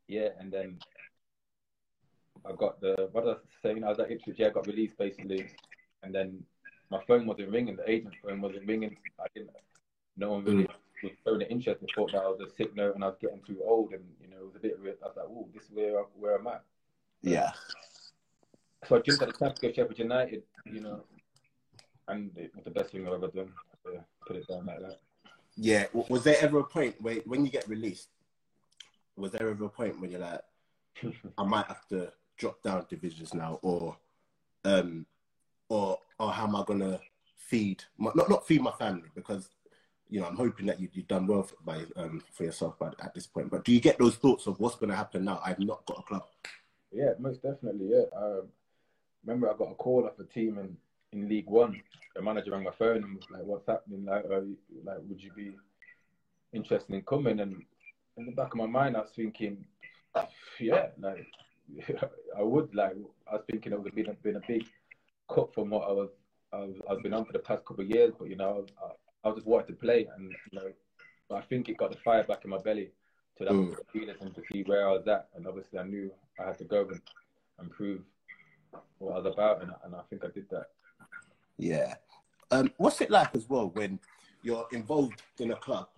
[0.06, 0.78] yeah, and then
[2.48, 3.84] I got the what was I saying?
[3.84, 4.36] I was at Ipswich.
[4.38, 5.48] Yeah, I got released basically,
[6.02, 6.42] and then
[6.90, 7.76] my phone wasn't ringing.
[7.76, 8.96] The agent's phone wasn't ringing.
[9.20, 9.50] I didn't.
[10.16, 10.68] No one really
[11.02, 11.80] was showing an interest.
[11.80, 14.04] They thought that I was a sick note and I was getting too old, and
[14.20, 14.80] you know it was a bit.
[14.80, 14.96] weird.
[15.02, 16.62] I was like, "Oh, this is where where I'm at."
[17.22, 17.52] Yeah.
[18.86, 21.02] So I jumped at the chance to go Sheffield United, you know,
[22.08, 23.52] and it was the best thing I've ever done.
[23.84, 24.98] To put it down like that.
[25.56, 25.86] Yeah.
[25.92, 28.08] Was there ever a point where when you get released,
[29.16, 30.40] was there ever a point when you're like,
[31.38, 33.96] I might have to drop down divisions now, or
[34.64, 35.06] um,
[35.68, 37.00] or or how am I gonna
[37.36, 39.48] feed my, not not feed my family because
[40.08, 42.88] you know I'm hoping that you, you've done well for, by um, for yourself by,
[43.00, 43.50] at this point.
[43.50, 45.40] But do you get those thoughts of what's gonna happen now?
[45.44, 46.24] I've not got a club.
[46.92, 47.88] Yeah, most definitely.
[47.90, 48.04] Yeah.
[48.16, 48.48] Um,
[49.24, 50.76] remember, I got a call off a team in,
[51.12, 51.80] in League One.
[52.14, 54.04] The manager rang my phone and was like, "What's happening?
[54.04, 54.40] Like, uh,
[54.84, 55.52] like, would you be
[56.52, 57.62] interested in coming?" And
[58.16, 59.66] in the back of my mind, I was thinking,
[60.58, 61.26] "Yeah, like,
[62.38, 62.92] I would." Like,
[63.30, 64.66] I was thinking it would have been a, been a big
[65.28, 66.10] cut from what I was
[66.52, 68.12] I've, I've been on for the past couple of years.
[68.18, 71.76] But you know, I, I just wanted to play, and you know, I think it
[71.76, 72.90] got the fire back in my belly
[73.38, 74.20] to that mm.
[74.20, 75.28] and to see where I was at.
[75.34, 77.00] And obviously, I knew I had to go and,
[77.58, 78.02] and prove
[78.98, 80.66] what I was about, and, and I think I did that.
[81.58, 81.94] Yeah.
[82.50, 83.98] Um, what's it like as well when
[84.42, 85.88] you're involved in a club?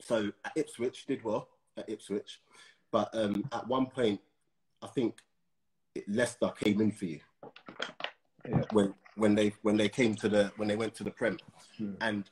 [0.00, 2.40] So at Ipswich did well at Ipswich,
[2.90, 4.20] but um, at one point,
[4.86, 5.16] I think
[6.06, 7.20] Leicester came in for you
[8.48, 8.62] yeah.
[8.72, 11.38] when when they when they came to the when they went to the Prem,
[11.76, 11.94] hmm.
[12.00, 12.30] and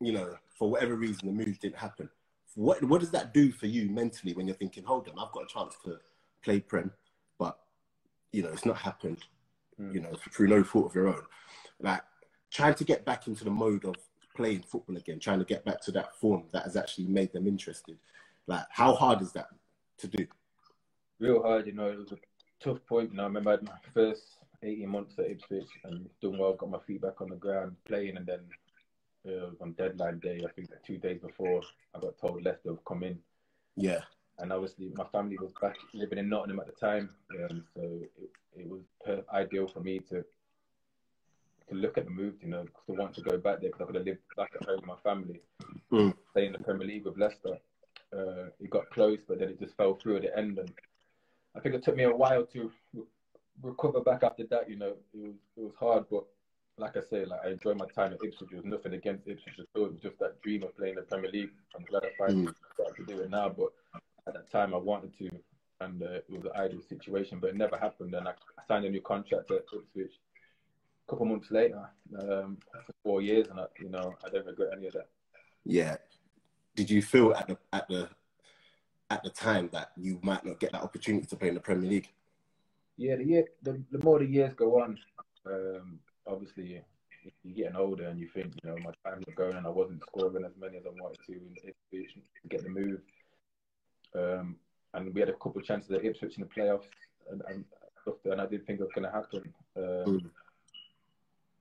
[0.00, 2.08] you know for whatever reason the move didn't happen.
[2.54, 5.44] What what does that do for you mentally when you're thinking, hold on, I've got
[5.44, 5.98] a chance to
[6.42, 6.90] play Prem,
[7.38, 7.58] but
[8.32, 9.24] you know it's not happened.
[9.78, 9.92] Hmm.
[9.92, 11.22] You know through no fault of your own.
[11.80, 12.02] Like
[12.50, 13.94] trying to get back into the mode of
[14.34, 17.46] playing football again, trying to get back to that form that has actually made them
[17.46, 17.96] interested.
[18.46, 19.48] Like how hard is that
[19.98, 20.26] to do?
[21.18, 21.88] Real hard, you know.
[21.88, 22.18] It was a
[22.62, 23.10] tough point.
[23.10, 24.22] You know, I remember I had my first
[24.62, 28.16] 18 months at Ipswich and doing well, got my feet back on the ground, playing,
[28.16, 28.40] and then
[29.26, 31.62] uh, on deadline day, I think two days before,
[31.94, 33.18] I got told Leicester have come in.
[33.76, 34.00] Yeah.
[34.38, 38.30] And obviously, my family was back living in Nottingham at the time, um, so it,
[38.54, 40.24] it was per- ideal for me to
[41.68, 43.84] to look at the move, you know, to want to go back there because I
[43.86, 45.40] could have lived back at home with my family,
[45.90, 46.14] mm.
[46.30, 47.58] stay in the Premier League with Leicester.
[48.12, 50.70] Uh, it got close, but then it just fell through at the end, and
[51.56, 52.70] I think it took me a while to
[53.62, 54.68] recover back after that.
[54.68, 56.24] You know, it was it was hard, but
[56.78, 58.50] like I say, like I enjoyed my time at Ipswich.
[58.52, 59.86] It was nothing against Ipswich at all.
[59.86, 61.50] It was just that dream of playing the Premier League.
[61.74, 62.54] I'm glad I finally mm.
[62.74, 63.72] started to do it now, but
[64.26, 65.30] at that time I wanted to,
[65.80, 68.14] and uh, it was an ideal situation, but it never happened.
[68.14, 70.12] And I, I signed a new contract at Ipswich.
[71.06, 71.88] A couple months later,
[72.18, 75.08] um, for four years, and I, you know, I don't regret any of that.
[75.64, 75.96] Yeah.
[76.74, 78.08] Did you feel at the at the
[79.10, 81.88] at the time that you might not get that opportunity to play in the Premier
[81.88, 82.08] League?
[82.96, 84.98] yeah, the year, the, the more the years go on,
[85.46, 86.82] um, obviously
[87.44, 90.02] you're getting older and you think, you know, my time's not going and I wasn't
[90.02, 91.34] scoring as many as I wanted to
[91.92, 93.00] to get the move.
[94.14, 94.56] Um,
[94.94, 96.86] and we had a couple of chances at Ipswich in the playoffs,
[97.30, 97.64] and, and,
[98.24, 99.52] and I didn't think it was going to happen.
[99.76, 100.30] Um, mm.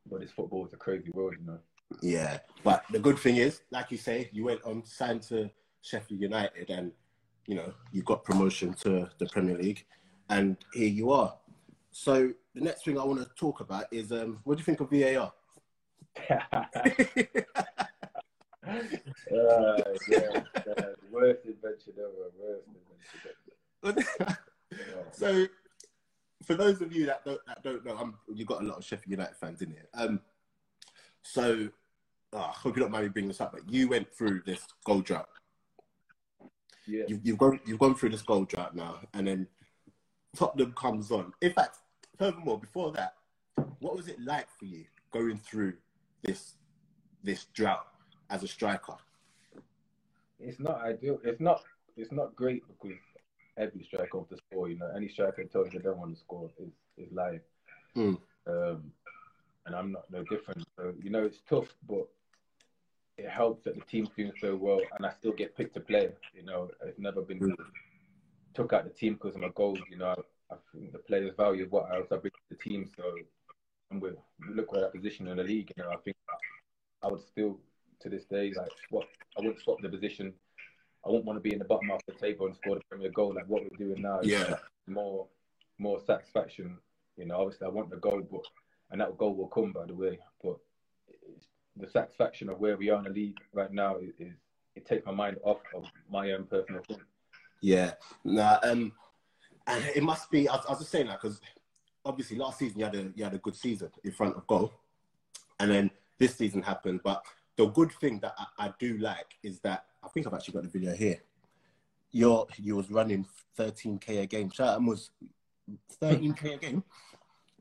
[0.10, 1.60] But this football is a crazy world, you know.
[2.02, 5.50] Yeah, but the good thing is, like you say, you went on signed to
[5.82, 6.92] Sheffield United, and
[7.48, 9.86] you know you got promotion to the Premier League
[10.30, 11.36] and here you are.
[11.92, 14.82] So the next thing I want to talk about is um, what do you think
[14.82, 15.32] of VAR?
[16.30, 16.48] uh,
[20.10, 22.32] yeah, yeah, worst invention ever.
[22.40, 22.68] Worst
[23.84, 24.38] invention ever.
[25.12, 25.46] so,
[26.44, 28.86] for those of you that don't that don't know, I'm, you've got a lot of
[28.86, 29.88] Sheffield United fans in here.
[29.94, 30.22] Um,
[31.22, 31.70] so,
[32.34, 34.66] oh, I hope you don't mind me bringing this up, but you went through this
[34.86, 35.30] goal drought.
[36.88, 37.04] Yeah.
[37.08, 39.48] You've, you've gone you've gone through this goal drought now, and then
[40.36, 41.34] Tottenham comes on.
[41.42, 41.78] In fact,
[42.18, 43.16] furthermore, before that,
[43.80, 45.74] what was it like for you going through
[46.24, 46.56] this
[47.24, 47.88] this drought
[48.30, 48.96] as a striker?
[50.40, 51.20] It's not ideal.
[51.24, 51.64] It's not.
[51.98, 52.98] It's not great because
[53.58, 54.70] every striker wants to score.
[54.70, 57.42] You know, any striker tells you they don't want to score is is lying.
[57.96, 58.18] Mm.
[58.48, 58.92] Um,
[59.66, 60.64] and I'm not no different.
[60.78, 62.08] So you know, it's tough, but
[63.18, 66.10] it helps that the team's doing so well, and I still get picked to play.
[66.34, 67.56] You know, it's never been mm
[68.56, 69.80] took out the team because of my goals.
[69.92, 70.16] You know,
[70.50, 72.90] I, think the players value what else I bring to the team.
[72.96, 73.04] So,
[73.92, 74.12] and we
[74.50, 75.72] look at that position in the league.
[75.76, 76.16] You know, I think
[77.04, 77.60] I would still,
[78.00, 80.34] to this day, like what I wouldn't swap the position.
[81.06, 82.82] I wouldn't want to be in the bottom half of the table and score the
[82.90, 84.22] Premier goal like what we're doing now.
[84.24, 84.56] Yeah,
[84.88, 85.28] more,
[85.78, 86.78] more satisfaction.
[87.18, 88.42] You know, obviously I want the goal, but
[88.90, 90.18] and that goal will come by the way.
[90.42, 90.58] But
[91.78, 94.34] the satisfaction of where we are in the league right now is, is
[94.76, 97.02] it takes my mind off of my own personal thing.
[97.62, 98.92] Yeah, nah, um,
[99.68, 100.48] and it must be.
[100.48, 101.42] I was, I was just saying that because
[102.04, 104.74] obviously last season you had a you had a good season in front of goal,
[105.60, 107.02] and then this season happened.
[107.04, 107.24] But
[107.56, 110.64] the good thing that I, I do like is that I think I've actually got
[110.64, 111.22] the video here.
[112.12, 113.26] You're you was running
[113.58, 114.50] 13k a game.
[114.50, 115.10] Chatham was
[116.02, 116.84] 13k a game.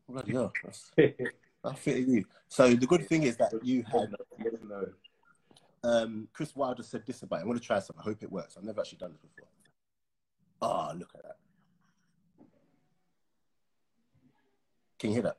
[0.08, 0.52] Bloody hell,
[1.64, 2.24] that's fit you.
[2.48, 4.14] So the good thing is that you had.
[5.82, 7.42] Um, Chris Wilder said this about it.
[7.42, 8.00] I want to try something.
[8.00, 8.56] I hope it works.
[8.56, 9.48] I've never actually done this before.
[10.62, 11.36] Oh, look at that.
[14.98, 15.36] Can you hear that?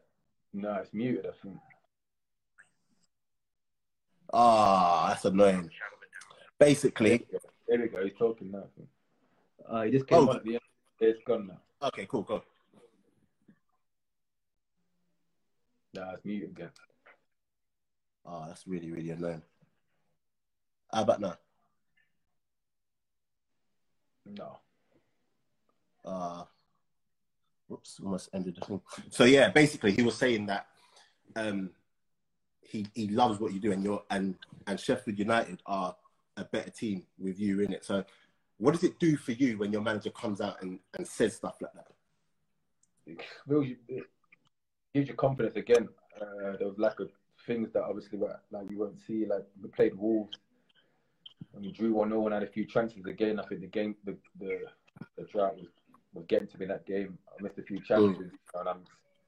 [0.53, 1.25] No, it's muted.
[1.25, 1.57] I think.
[4.33, 5.69] Ah, that's annoying.
[6.59, 7.25] Basically,
[7.67, 8.03] There we go.
[8.03, 8.63] He's talking now.
[9.67, 10.29] Uh, he just came Oh.
[10.29, 10.61] on at the end.
[10.99, 11.87] It's gone now.
[11.87, 12.43] okay, cool, cool.
[15.95, 16.71] Nah, it's muted again.
[18.25, 19.41] Ah, that's really, really annoying.
[20.93, 21.37] How about now?
[24.25, 24.57] No.
[26.03, 26.43] uh
[27.67, 30.67] whoops almost ended the thing so yeah basically he was saying that
[31.35, 31.71] um
[32.61, 34.35] he he loves what you do and you're and
[34.67, 35.95] and sheffield united are
[36.37, 38.03] a better team with you in it so
[38.57, 41.55] what does it do for you when your manager comes out and and says stuff
[41.61, 41.87] like that
[43.87, 44.05] it
[44.95, 45.89] gives you confidence again.
[46.21, 47.09] Uh, there was lack of
[47.45, 49.25] things that obviously were, like you won't see.
[49.25, 50.37] Like we played Wolves
[51.53, 53.37] and we drew one 0 and had a few chances again.
[53.37, 54.59] I think the game, the the,
[55.17, 55.67] the drought was,
[56.13, 57.17] was getting to me that game.
[57.27, 58.79] I missed a few chances and I'm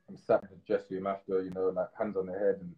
[0.07, 2.73] I'm sat in the dressing room after, you know, like hands on the head and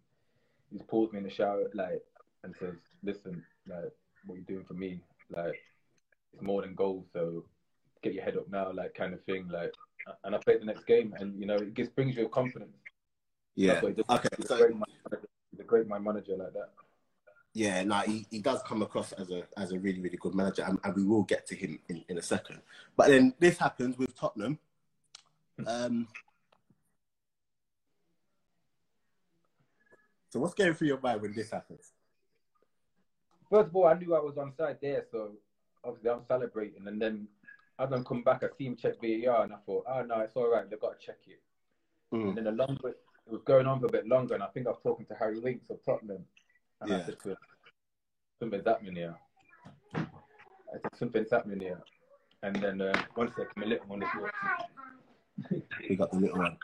[0.68, 2.02] he just pulls me in the shower like
[2.42, 2.74] and says,
[3.04, 3.92] "Listen, like
[4.26, 5.00] what you're doing for me,
[5.30, 5.54] like
[6.32, 7.06] it's more than goals.
[7.12, 7.44] So
[8.02, 9.72] get your head up now, like kind of thing, like."
[10.24, 12.76] And I played the next game, and you know it just brings you confidence.
[13.54, 13.94] yeah does.
[14.10, 15.28] okay He's, so a great manager.
[15.50, 16.70] He's a great man manager like that.
[17.54, 20.62] yeah no he, he does come across as a as a really really good manager
[20.62, 22.60] and, and we will get to him in, in a second
[22.96, 24.58] but then this happens with tottenham
[25.66, 26.06] um
[30.28, 31.92] so what's going through your mind when this happens
[33.50, 35.32] First of all, I knew I was on side there, so
[35.82, 36.86] obviously I'm celebrating.
[36.86, 37.26] And then
[37.80, 40.36] as I'm come back, I see him check VAR, and I thought, oh no, it's
[40.36, 40.68] all right.
[40.68, 41.40] They've got to check it.
[42.14, 42.28] Mm.
[42.28, 44.66] And then the longer it was going on for a bit longer, and I think
[44.66, 46.24] I was talking to Harry Winks of Tottenham,
[46.80, 47.06] and I Yeah.
[47.06, 47.36] said to him,
[48.38, 49.16] something's happening here.
[49.94, 49.98] I
[50.72, 51.80] said, something's happening here.
[52.42, 55.62] And then uh, one second, my little one is walking.
[55.88, 56.56] we got the little one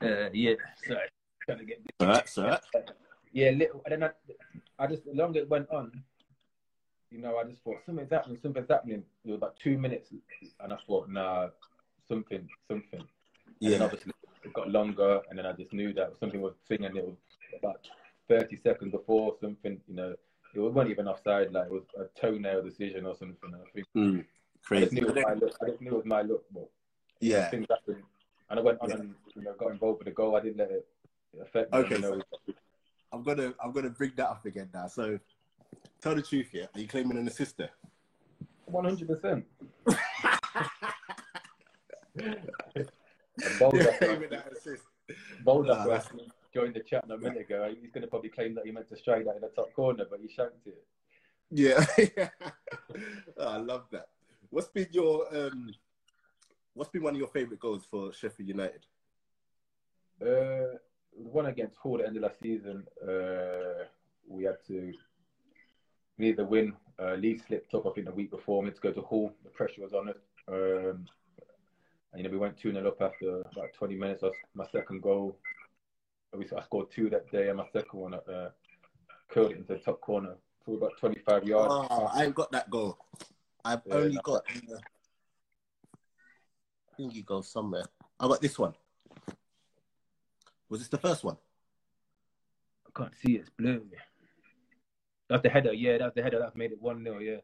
[0.00, 0.54] Uh, yeah,
[0.86, 1.08] sorry.
[1.46, 2.58] Trying to get all right so
[3.32, 3.82] Yeah, little.
[3.84, 6.04] And then I, I just, the longer it went on,
[7.10, 9.02] you know, I just thought something's happening, something's happening.
[9.24, 10.12] It was about two minutes,
[10.60, 11.48] and I thought, nah,
[12.06, 13.00] something, something.
[13.00, 14.12] And then yeah obviously
[14.44, 16.96] it got longer, and then I just knew that something was singing.
[16.96, 17.16] It was
[17.58, 17.88] about
[18.28, 20.14] 30 seconds before something, you know,
[20.54, 23.36] it wasn't even offside, like it was a toenail decision or something.
[23.52, 24.24] And I think Mm,
[24.72, 24.96] I just crazy.
[25.00, 25.56] knew it was my look.
[25.62, 26.70] I just knew it was my look, but
[27.20, 27.50] Yeah.
[27.50, 28.02] things happened.
[28.50, 28.96] And I went on Yeah.
[28.96, 30.36] and you know got involved with the goal.
[30.36, 30.86] I didn't let it
[31.40, 31.78] affect me.
[31.80, 32.22] Okay, You know,
[33.12, 34.86] I'm gonna I'm gonna bring that up again now.
[34.86, 35.18] So
[36.00, 36.68] tell the truth here.
[36.74, 37.70] Are you claiming an assist there?
[38.66, 39.44] one hundred percent.
[42.16, 44.82] You're Baldock, claiming that assist.
[45.44, 47.72] Baldock Nah, joined the chat a minute ago.
[47.80, 50.04] He's going to probably claim that he meant to strike that in the top corner,
[50.10, 50.84] but he shanked it.
[51.50, 51.82] Yeah.
[53.38, 54.08] Oh, I love that.
[54.50, 55.70] What's been your um
[56.74, 58.84] what's been one of your favourite goals for Sheffield United?
[60.20, 60.76] Uh,
[61.16, 63.84] the one against Hull at the end of last season, uh,
[64.26, 64.98] we had to we
[66.18, 66.74] needed the win.
[67.00, 68.60] Uh, Leeds slipped up, I think, the week before.
[68.62, 69.32] We had to go to Hull.
[69.44, 70.16] The pressure was on us.
[70.48, 71.06] Um,
[72.12, 74.22] and, you know, we went 2 0 up after about 20 minutes.
[74.22, 75.36] That's my second goal.
[76.32, 78.50] Obviously, I scored two that day, and my second one uh,
[79.28, 81.72] curled it into the top corner for about 25 yards.
[81.90, 82.98] Oh, I ain't got that goal.
[83.64, 84.76] I've Yeah, only got uh,
[86.92, 87.84] I think you go somewhere.
[88.18, 88.74] I got this one.
[90.68, 91.36] Was this the first one?
[92.86, 93.40] I can't see it.
[93.40, 93.86] It's blue.
[95.28, 95.72] That's the header.
[95.72, 96.38] Yeah, that's the header.
[96.38, 97.18] That's made it 1 0.
[97.18, 97.36] Yeah.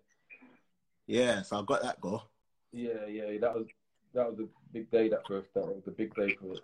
[1.07, 2.23] Yeah, so I got that goal.
[2.73, 3.39] Yeah, yeah.
[3.41, 3.67] That was
[4.15, 5.09] that was a big day.
[5.09, 5.53] That first.
[5.55, 6.61] That was a big day for us.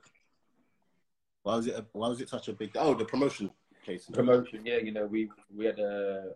[1.43, 1.75] Why was it?
[1.75, 2.71] A, why was it such a big?
[2.77, 3.51] Oh, the promotion
[3.85, 4.07] case.
[4.07, 4.63] promotion.
[4.65, 6.33] Yeah, you know, we we had uh,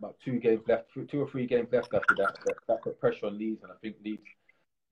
[0.00, 2.38] about two games left, two or three games left after that.
[2.44, 4.22] That, that put pressure on Leeds, and I think Leeds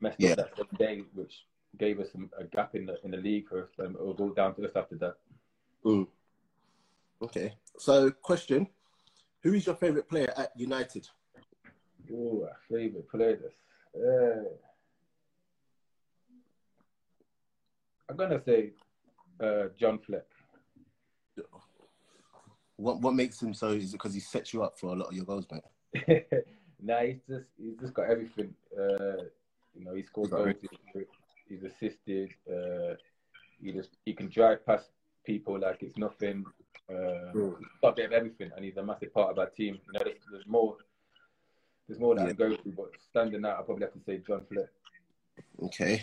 [0.00, 0.32] messed Yeah.
[0.32, 1.34] up that day, which
[1.78, 3.70] gave us some, a gap in the in the league for us.
[3.78, 5.16] And it was all down to us after that.
[5.84, 6.06] Mm.
[7.22, 7.54] Okay.
[7.78, 8.68] So, question:
[9.46, 11.06] Who is your favourite player at United?
[12.12, 13.52] Oh, our favorite players.
[13.94, 14.48] Uh,
[18.08, 18.72] I'm gonna say
[19.40, 20.24] uh, John Fleck.
[22.74, 23.68] What What makes him so?
[23.68, 26.24] Is it because he sets you up for a lot of your goals, mate?
[26.82, 28.52] nah, he's just he's just got everything.
[28.76, 29.28] Uh,
[29.76, 30.56] you know, he scores goals.
[30.60, 31.04] He's,
[31.48, 32.30] he's assisted.
[32.50, 32.94] Uh,
[33.62, 34.88] he just he can drive past
[35.24, 36.44] people like it's nothing.
[36.88, 37.56] Uh, Mm.
[37.82, 39.80] a bit of everything, and he's a massive part of our team.
[39.86, 40.76] You know, there's, there's more.
[41.88, 44.18] There's more that I can go through, but standing out, I probably have to say
[44.18, 44.68] John Fleck.
[45.64, 46.02] Okay.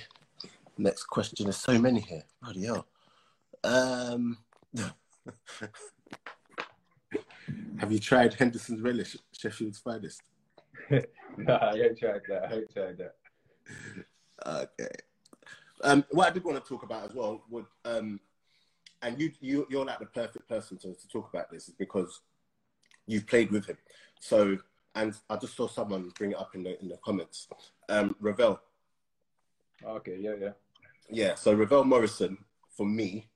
[0.78, 1.46] Next question.
[1.46, 2.24] There's so many here.
[2.42, 2.86] Bloody hell.
[3.64, 4.38] Um,
[7.80, 10.22] have you tried Henderson's relish, Sheffield's finest?
[11.38, 12.46] nah, I ain't tried that.
[12.50, 13.16] I ain't tried that.
[14.46, 14.90] Okay.
[15.84, 18.20] Um, what I did want to talk about as well would, um,
[19.04, 22.22] and you, you you're like the perfect person to, to talk about this because
[23.06, 23.78] you've played with him.
[24.20, 24.58] So,
[24.96, 27.48] and I just saw someone bring it up in the in the comments.
[27.90, 28.60] Um, Ravel.
[29.86, 30.52] Okay, yeah, yeah,
[31.10, 31.36] yeah.
[31.36, 32.38] So Ravel Morrison
[32.76, 33.30] for me,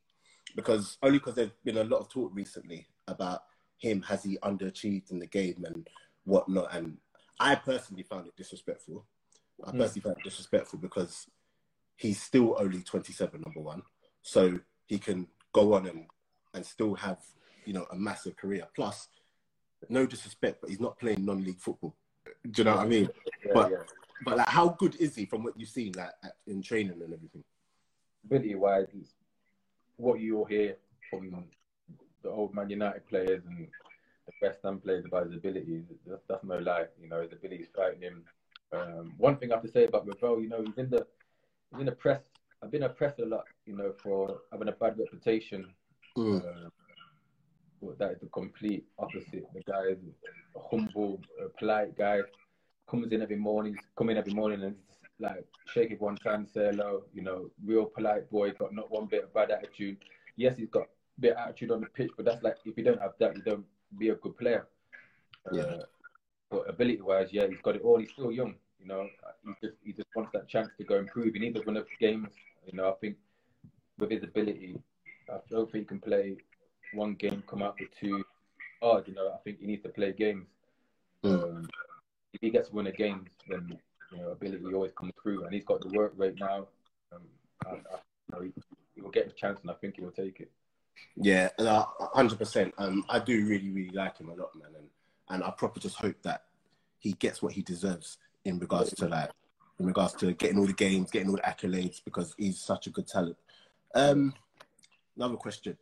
[0.55, 3.43] because only because there's been a lot of talk recently about
[3.77, 5.87] him has he underachieved in the game and
[6.23, 6.97] whatnot, and
[7.39, 9.05] I personally found it disrespectful.
[9.65, 9.79] I hmm.
[9.79, 10.03] personally mm.
[10.05, 11.27] found it disrespectful because
[11.97, 13.81] he's still only 27, number one,
[14.21, 15.27] so he can
[15.57, 16.05] go on and
[16.53, 17.19] and still have
[17.65, 18.63] you know a massive career.
[18.75, 19.07] Plus,
[19.89, 21.95] no disrespect, but he's not playing non-league football.
[22.49, 23.09] Do you know what I mean?
[23.45, 23.77] Yeah, but yeah.
[24.25, 26.11] but like, how good is he from what you've seen like
[26.45, 27.43] in training and everything?
[28.25, 28.87] Ability wise,
[29.97, 30.77] what you all hear
[31.09, 31.45] from
[32.23, 33.67] the old Man United players and
[34.25, 35.83] the West Ham players about his abilities.
[36.05, 36.85] That's, that's no lie.
[37.01, 38.23] You know, his ability is frightening him.
[38.73, 41.05] Um, one thing I have to say about Ravel, you know, he's in the
[41.71, 42.21] he's in the press.
[42.63, 45.67] I've been oppressed a lot, you know, for having a bad reputation.
[46.17, 46.43] Mm.
[46.43, 46.69] Uh,
[47.99, 49.45] that is the complete opposite.
[49.53, 49.99] The guy is
[50.55, 52.21] a humble, a polite guy.
[52.89, 54.75] Comes in every morning, come in every morning and
[55.19, 57.03] like shake everyone's hand, say hello.
[57.13, 59.97] You know, real polite boy, got not one bit of bad attitude.
[60.35, 62.83] Yes, he's got a bit of attitude on the pitch, but that's like if you
[62.83, 63.65] don't have that, you don't
[63.97, 64.67] be a good player.
[65.51, 65.61] Yeah.
[65.61, 65.83] Uh,
[66.49, 67.99] but ability wise, yeah, he's got it all.
[67.99, 68.55] He's still young.
[68.79, 69.07] You know,
[69.43, 71.33] he just he just wants that chance to go improve.
[71.33, 72.29] He needs to win a games.
[72.65, 73.17] You know, I think
[73.97, 74.79] with his ability,
[75.29, 76.37] I don't think he can play
[76.93, 78.23] one game, come out with two.
[78.81, 80.47] Oh, you know, I think he needs to play games.
[81.23, 81.67] Um,
[82.33, 83.77] if he gets to win a game, then
[84.11, 86.67] you know, ability always comes through, and he's got the work right now.
[87.11, 87.21] Um,
[87.65, 87.79] I, I, you
[88.31, 88.53] know, he,
[88.95, 90.51] he, will get a chance, and I think he will take it.
[91.15, 91.49] Yeah,
[92.13, 92.73] hundred percent.
[92.77, 94.87] Um, I do really, really like him a lot, man, and
[95.29, 96.43] and I probably just hope that
[96.99, 99.29] he gets what he deserves in regards to like
[99.79, 102.89] in regards to getting all the games, getting all the accolades because he's such a
[102.89, 103.37] good talent.
[103.93, 104.33] Um,
[105.15, 105.77] another question.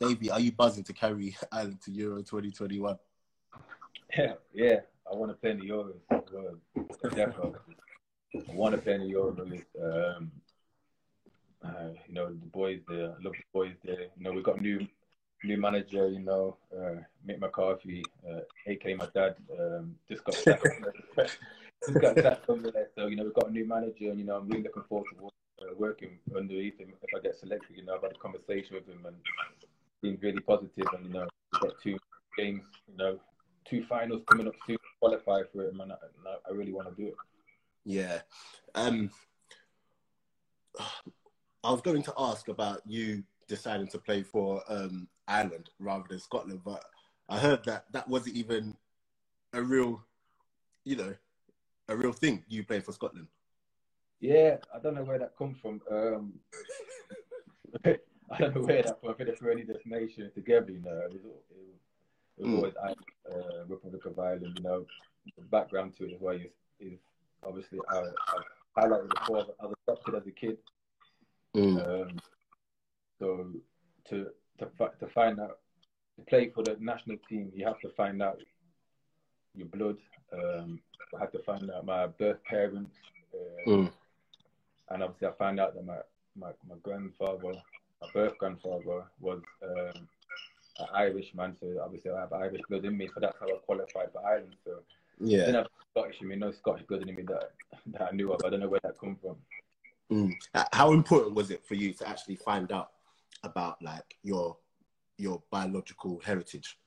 [0.00, 2.96] Davey, are you buzzing to carry Ireland to Euro 2021?
[4.16, 4.80] Yeah, yeah.
[5.10, 6.00] I want to play in the Euros.
[7.02, 7.52] Definitely.
[8.34, 10.16] I want to play in the Euros.
[10.16, 10.32] Um,
[11.64, 13.10] uh, you know, the boys there.
[13.10, 14.06] I love the boys there.
[14.16, 14.86] You know, we've got new
[15.44, 20.66] new manager, you know, uh, Mick McCarthy, uh, aka my dad, um, just got sacked.
[21.86, 22.88] just got sacked from there.
[22.94, 25.08] So, you know, we've got a new manager and, you know, I'm really looking forward
[25.18, 27.76] to uh, working underneath him if I get selected.
[27.76, 29.16] You know, I've had a conversation with him and
[30.00, 31.98] being really positive and, you know, we've got two
[32.36, 33.18] games, you know,
[33.64, 35.92] two finals coming up soon, to qualify for it, man.
[35.92, 37.14] I, I really want to do it.
[37.84, 38.20] Yeah.
[38.74, 39.10] Um,
[41.64, 46.18] I was going to ask about you deciding to play for um, Ireland rather than
[46.18, 46.82] Scotland, but
[47.28, 48.74] I heard that that wasn't even
[49.52, 50.02] a real,
[50.84, 51.14] you know,
[51.86, 52.42] a real thing.
[52.48, 53.26] You playing for Scotland.
[54.20, 55.82] Yeah, I don't know where that comes from.
[55.90, 56.32] Um,
[57.84, 59.10] I don't know where that from.
[59.10, 61.42] I think for any destination together, you know, it was,
[62.38, 62.56] it was, mm.
[62.56, 64.56] always uh, Republic of Ireland.
[64.56, 64.86] You know,
[65.36, 66.98] the background to it as well is, is
[67.46, 69.46] obviously I, I highlighted before.
[69.60, 70.56] I was adopted as a kid.
[71.54, 71.86] Mm.
[71.86, 72.18] Um,
[73.22, 73.46] so
[74.08, 74.26] to
[74.58, 74.66] to
[75.00, 75.58] to find out
[76.16, 78.38] to play for the national team, you have to find out
[79.54, 79.96] your blood.
[80.32, 80.80] Um,
[81.16, 82.96] I had to find out my birth parents,
[83.34, 83.92] uh, mm.
[84.90, 85.98] and obviously I found out that my
[86.34, 87.52] my, my grandfather,
[88.00, 90.08] my birth grandfather, was um,
[90.80, 91.56] an Irish man.
[91.60, 94.56] So obviously I have Irish blood in me, so that's how I qualified for Ireland.
[94.64, 94.82] So
[95.20, 97.52] yeah, I didn't have Scottish in me, no Scottish blood in me that
[97.92, 98.40] that I knew of.
[98.44, 99.36] I don't know where that come from.
[100.10, 100.34] Mm.
[100.72, 102.90] How important was it for you to actually find out
[103.44, 104.56] about like your
[105.18, 106.78] your biological heritage?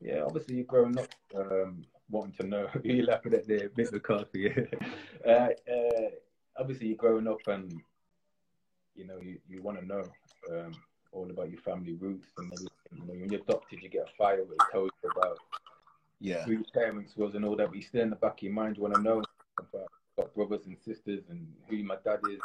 [0.00, 2.68] Yeah, obviously you're growing up um, wanting to know.
[2.84, 4.50] you're laughing at the bit McCarthy.
[5.26, 6.10] uh, uh,
[6.58, 7.72] obviously you're growing up and
[8.94, 10.04] you know you, you want to know
[10.50, 10.72] um,
[11.12, 12.68] all about your family roots and everything.
[12.92, 15.38] You know, when you're adopted, you get a file that tells you about
[16.20, 17.68] yeah who your parents was and all that.
[17.68, 19.22] But you still in the back of your mind, you want to know
[19.58, 22.40] about got brothers and sisters and who my dad is,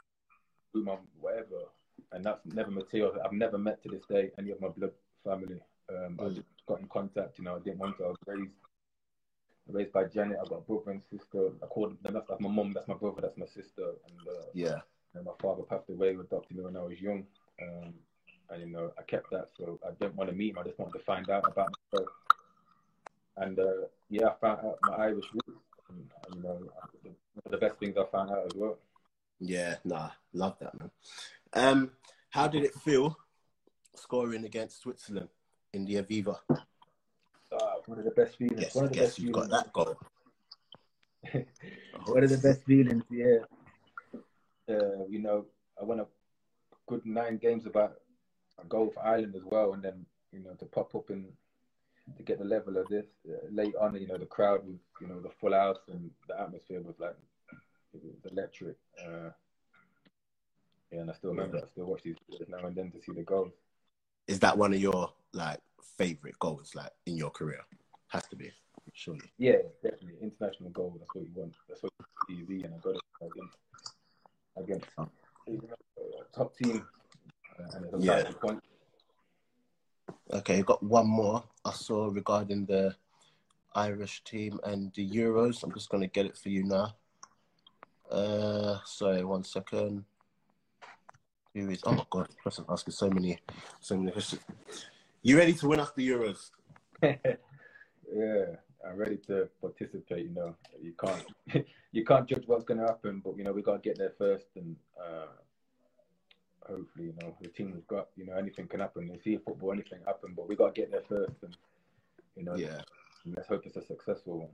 [0.73, 1.65] who my whatever
[2.11, 3.13] and that's never material.
[3.23, 4.91] I've never met to this day any of my blood
[5.23, 5.59] family.
[5.89, 6.25] Um, mm.
[6.25, 7.37] I just got in contact.
[7.37, 8.05] You know, I didn't want to.
[8.05, 8.51] I was raised
[9.67, 10.37] raised by Janet.
[10.41, 11.49] I've got brother and sister.
[11.61, 12.13] I called them.
[12.13, 12.73] That's like my mum.
[12.73, 13.21] That's my brother.
[13.21, 13.93] That's my sister.
[14.07, 14.79] And uh, yeah.
[15.15, 16.09] And my father passed away.
[16.09, 17.25] Adopted me when I was young.
[17.61, 17.93] Um,
[18.51, 19.49] and you know, I kept that.
[19.57, 20.59] So I didn't want to meet him.
[20.59, 22.09] I just wanted to find out about myself.
[23.37, 25.61] And uh, yeah, I found out my Irish roots.
[25.89, 26.59] And, you know,
[27.03, 28.77] the, the best things I found out as well.
[29.39, 30.91] Yeah, nah, love that man.
[31.53, 31.91] Um,
[32.29, 33.17] how did it feel
[33.95, 35.29] scoring against Switzerland
[35.73, 36.37] in the Aviva?
[36.49, 36.57] Uh,
[37.85, 38.61] one of the best feelings.
[38.61, 39.95] Yes, one of the best you got that goal.
[42.05, 43.39] one of the best feelings, yeah.
[44.69, 45.45] uh, you know,
[45.79, 46.05] I won a
[46.87, 47.95] good nine games about
[48.61, 51.25] a goal for Ireland as well, and then you know to pop up and
[52.17, 55.07] to get the level of this uh, late on, you know, the crowd was, you
[55.07, 57.15] know, the full house and the atmosphere was like
[57.93, 58.77] it was electric.
[58.99, 59.29] Uh,
[60.91, 62.15] yeah, and I still remember, I still watch these
[62.47, 63.51] now and then to see the goals.
[64.27, 65.59] Is that one of your like
[65.97, 67.61] favorite goals, like in your career?
[68.07, 68.51] Has to be,
[68.93, 69.31] surely.
[69.37, 70.95] Yeah, definitely international goal.
[70.99, 71.53] That's what you want.
[71.67, 71.91] That's what
[72.27, 73.57] you see, and I got it against
[74.57, 74.85] against
[75.47, 76.85] uh, top team.
[77.59, 78.31] Uh, and it was Yeah.
[80.31, 82.95] Okay, got one more I saw regarding the
[83.73, 85.63] Irish team and the Euros.
[85.63, 86.95] I'm just gonna get it for you now.
[88.11, 90.05] Uh, sorry, one second.
[91.55, 91.81] Who is?
[91.85, 93.39] Oh my god, person asking so many,
[93.79, 94.41] so many questions.
[95.23, 96.51] You ready to win us the Euros?
[97.01, 98.55] yeah,
[98.87, 100.25] I'm ready to participate.
[100.25, 103.61] You know, you can't you can't judge what's going to happen, but you know we
[103.63, 105.27] got to get there first, and uh,
[106.67, 109.09] hopefully, you know, the team has got you know anything can happen.
[109.11, 111.55] You see football, anything happen, but we got to get there first, and
[112.35, 112.81] you know, Yeah.
[113.25, 114.49] let's hope it's a successful one.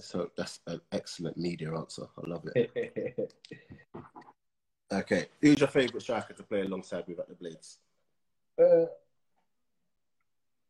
[0.00, 2.06] So that's an excellent media answer.
[2.24, 3.34] I love it.
[4.90, 7.78] Okay, who's your favourite striker to play alongside with at the Blades?
[8.60, 8.86] uh,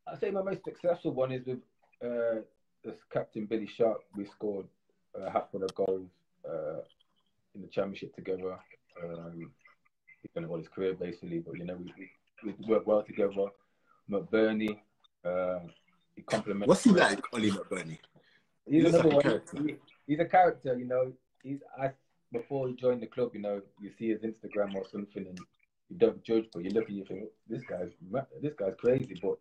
[0.06, 1.58] I say my most successful one is with
[2.02, 2.40] uh,
[2.84, 4.02] this captain Billy Sharp.
[4.16, 4.66] We scored
[5.14, 6.08] a half full of goals
[6.48, 6.80] uh,
[7.54, 8.58] in the championship together.
[9.02, 9.52] Um,
[10.22, 11.92] he's been all his career basically, but you know we
[12.44, 13.46] we, we work well together.
[14.10, 14.78] McBurnie,
[15.24, 15.60] uh,
[16.16, 16.68] he complements.
[16.68, 17.98] What's he like, Ollie McBurnie?
[18.66, 19.22] He's He another like a one.
[19.22, 19.62] character.
[19.62, 19.74] He,
[20.06, 21.12] he's a character, you know.
[21.42, 21.90] He's I
[22.32, 25.38] before he joined the club, you know, you see his Instagram or something, and
[25.88, 27.90] you don't judge, but you look and you think this guy's
[28.42, 29.38] this guy's crazy, but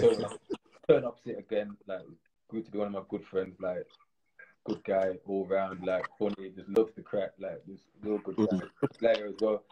[0.00, 0.40] turn, up-
[0.88, 2.02] turn opposite again, like
[2.50, 3.86] good to be one of my good friends, like
[4.64, 8.56] good guy all round, like funny, just loves the crack, like just real good guy,
[8.56, 8.70] Mhm.
[8.80, 9.64] good player as well.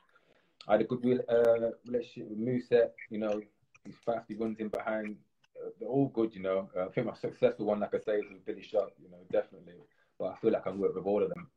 [0.68, 3.42] I had a good uh, relationship with Mousset, you know,
[3.84, 5.16] he's fast, he runs in behind.
[5.60, 6.70] Uh, they're all good, you know.
[6.76, 9.18] Uh, I think my successful one, like I say, is with Billy Sharp, you know,
[9.30, 9.74] definitely.
[10.18, 11.48] But I feel like I work with all of them.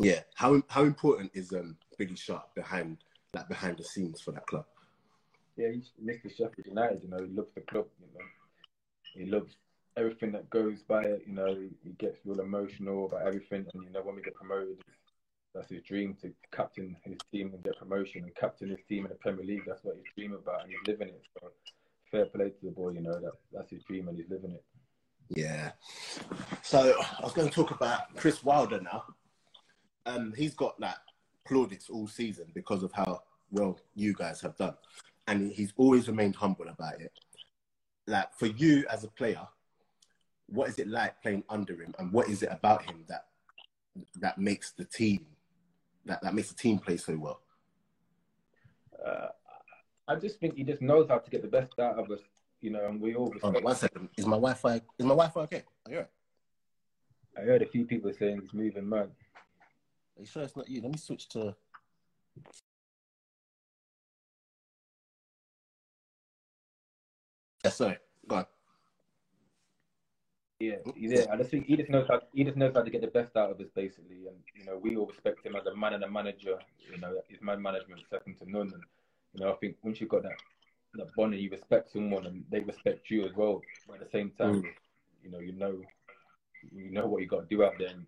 [0.00, 0.20] Yeah.
[0.34, 2.98] How how important is um Billy Sharp behind
[3.34, 4.64] like behind the scenes for that club?
[5.56, 6.30] Yeah, he's Mr.
[6.30, 8.24] Sheffield United, you know, he loves the club, you know.
[9.14, 9.56] He loves
[9.96, 13.90] everything that goes by it, you know, he, gets real emotional about everything and you
[13.90, 14.78] know when we get promoted
[15.54, 19.10] that's his dream to captain his team and get promotion and captain his team in
[19.10, 19.62] the Premier League.
[19.66, 21.22] That's what he's dream about and he's living it.
[21.40, 21.48] So
[22.10, 24.64] fair play to the boy, you know, that that's his dream and he's living it.
[25.28, 25.72] Yeah.
[26.62, 29.04] So I was going to talk about Chris Wilder now.
[30.06, 30.96] Um, he's got like
[31.46, 34.74] plaudits all season because of how well you guys have done,
[35.26, 37.12] and he's always remained humble about it.
[38.06, 39.46] Like for you as a player,
[40.46, 43.26] what is it like playing under him, and what is it about him that
[44.20, 45.26] that makes the team
[46.06, 47.40] that that makes the team play so well?
[49.04, 49.28] Uh,
[50.08, 52.20] I just think he just knows how to get the best out of us,
[52.60, 54.08] you know, and we all on, respect one second.
[54.16, 54.74] Is my Wi-Fi?
[54.74, 55.62] Is my Wi-Fi okay?
[55.86, 56.10] Are you alright?
[57.38, 59.10] I heard a few people saying he's moving mad.
[60.16, 60.80] Are you sure it's not you?
[60.82, 61.54] Let me switch to.
[67.64, 67.98] Yeah, sorry.
[68.26, 68.46] Go on.
[70.58, 71.32] Yeah, he's there.
[71.32, 73.34] I just think he just knows how he just knows how to get the best
[73.36, 74.26] out of us, basically.
[74.28, 76.58] And you know, we all respect him as a man and a manager.
[76.92, 78.70] You know, his man management is second to none.
[78.72, 78.82] And
[79.32, 80.36] you know, I think once you've got that
[80.94, 84.10] that bond and you respect someone and they respect you as well, but at the
[84.10, 84.68] same time, Mm.
[85.22, 85.80] you know, you know,
[86.72, 87.88] you know what you got to do out there.
[87.88, 88.06] And,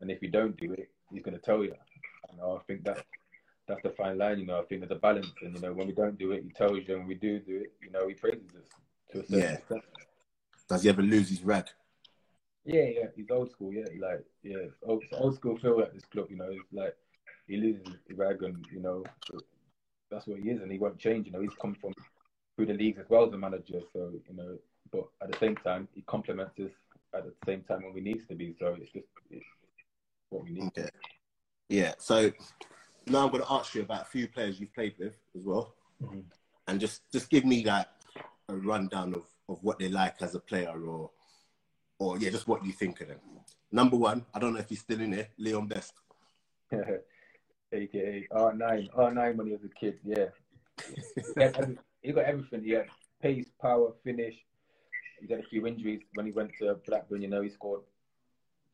[0.00, 1.74] and if you don't do it, he's going to tell you.
[2.30, 3.04] And I think that
[3.66, 4.38] that's the fine line.
[4.38, 5.30] You know, I think there's a balance.
[5.42, 6.84] And you know, when we don't do it, he tells you.
[6.88, 8.68] And when we do do it, you know, he praises us
[9.12, 9.52] to a certain Yeah.
[9.54, 9.82] extent.
[10.68, 11.66] Does he ever lose his rag?
[12.64, 13.72] Yeah, yeah, he's old school.
[13.72, 16.26] Yeah, like yeah, it's old, it's old school feel at this club.
[16.30, 16.94] You know, it's like
[17.48, 19.02] he loses his rag, and you know
[20.10, 21.26] that's what he is, and he won't change.
[21.26, 21.92] You know, he's come from
[22.56, 24.58] through the leagues as well as a manager, so you know.
[24.92, 26.70] But at the same time, he complements us
[27.14, 28.54] at the same time when we needs to be.
[28.58, 29.44] So it's just it's
[30.30, 30.68] what we need.
[30.68, 30.88] Okay.
[31.68, 31.94] Yeah.
[31.98, 32.32] So
[33.06, 35.74] now I'm going to ask you about a few players you've played with as well,
[36.02, 36.24] Mhm.
[36.68, 37.86] and just just give me like
[38.48, 41.10] a rundown of of what they like as a player, or
[41.98, 43.20] or yeah, just what you think of them.
[43.72, 45.92] Number one, I don't know if he's still in there, Leon Best.
[47.72, 49.98] AKA R9, R9 when he was a kid.
[50.04, 50.30] Yeah,
[52.02, 52.64] he, got everything.
[52.64, 52.86] He had
[53.22, 54.34] pace, power, finish.
[55.20, 57.22] He had a few injuries when he went to Blackburn.
[57.22, 57.82] You know, he scored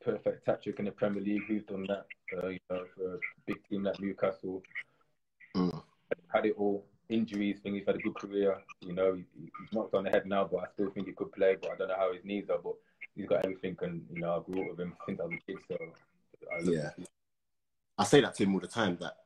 [0.07, 1.43] perfect hat trick in the Premier League.
[1.49, 2.07] Who's done that?
[2.37, 4.63] Uh, you know, for a big team like Newcastle,
[5.57, 5.83] Mm.
[6.29, 6.87] had it all.
[7.09, 7.75] Injuries, thing.
[7.75, 8.61] He's had a good career.
[8.81, 11.31] You know, he, he's knocked on the head now, but I still think he could
[11.33, 11.57] play.
[11.61, 12.59] But I don't know how his knees are.
[12.59, 12.75] But
[13.15, 15.47] he's got everything, and you know, I grew up with him since I was a
[15.47, 15.59] kid.
[15.69, 15.77] So
[16.53, 16.91] I Yeah.
[17.99, 18.97] I say that to him all the time.
[19.01, 19.17] That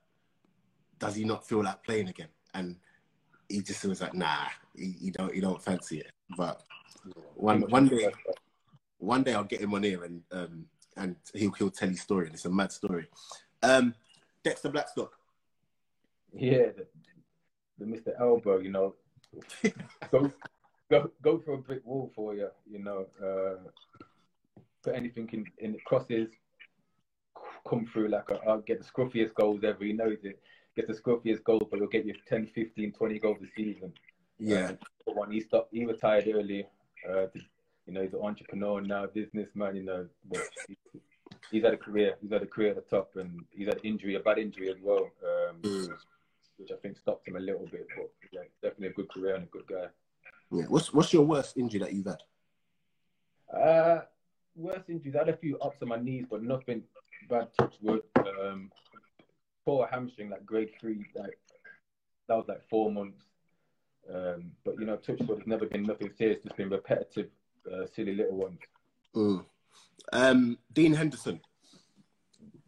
[0.99, 2.29] does he not feel like playing again?
[2.53, 2.77] And
[3.49, 6.13] he just was like, nah, he, he don't he don't fancy it.
[6.37, 6.63] But
[7.35, 8.13] one one day,
[9.01, 12.27] one day I'll get him on here and um and he'll he'll tell his story
[12.27, 13.07] and it's a mad story.
[13.63, 13.95] Um,
[14.45, 15.13] Dexter Blackstock.
[16.33, 16.87] Yeah, the,
[17.79, 18.13] the Mr.
[18.19, 18.95] Elbow, you know,
[20.11, 20.33] go
[20.91, 23.07] go go for a brick wall for you, you know.
[23.23, 23.71] Uh,
[24.83, 26.29] put anything in in the crosses,
[27.69, 29.85] come through like i will get the scruffiest goals ever.
[29.85, 30.41] He knows it.
[30.77, 33.93] Get the scruffiest goals, but he'll get you 10, 15, 20 goals a season.
[34.39, 34.73] Yeah.
[35.07, 36.67] Uh, when he stopped, he retired early.
[37.09, 37.27] Uh,
[37.91, 39.75] you know, he's an entrepreneur now, businessman.
[39.75, 40.07] You know,
[41.51, 42.15] he's had a career.
[42.23, 44.77] He's had a career at the top, and he's had injury, a bad injury as
[44.81, 45.89] well, um, mm.
[46.57, 47.89] which I think stopped him a little bit.
[47.97, 49.87] But yeah, definitely a good career and a good guy.
[50.53, 50.67] Yeah.
[50.69, 52.23] What's What's your worst injury that you've had?
[53.53, 54.03] Uh,
[54.55, 55.17] worst injuries.
[55.17, 56.85] I had a few ups on my knees, but nothing
[57.29, 57.49] bad.
[57.59, 58.03] Touch wood.
[58.19, 58.71] Um,
[59.65, 61.05] tore a hamstring, like grade three.
[61.17, 61.37] Like
[62.29, 63.25] that was like four months.
[64.15, 66.39] Um, but you know, touch wood has never been nothing serious.
[66.45, 67.31] Just been repetitive,
[67.73, 68.59] uh, silly little ones.
[69.15, 69.45] Mm.
[70.13, 71.41] Um, Dean Henderson.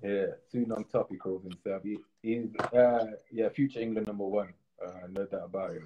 [0.03, 1.83] Yeah, soon on top he calls himself.
[1.85, 4.53] He, he's uh, yeah, future England number one.
[4.85, 5.83] Uh, no doubt about it.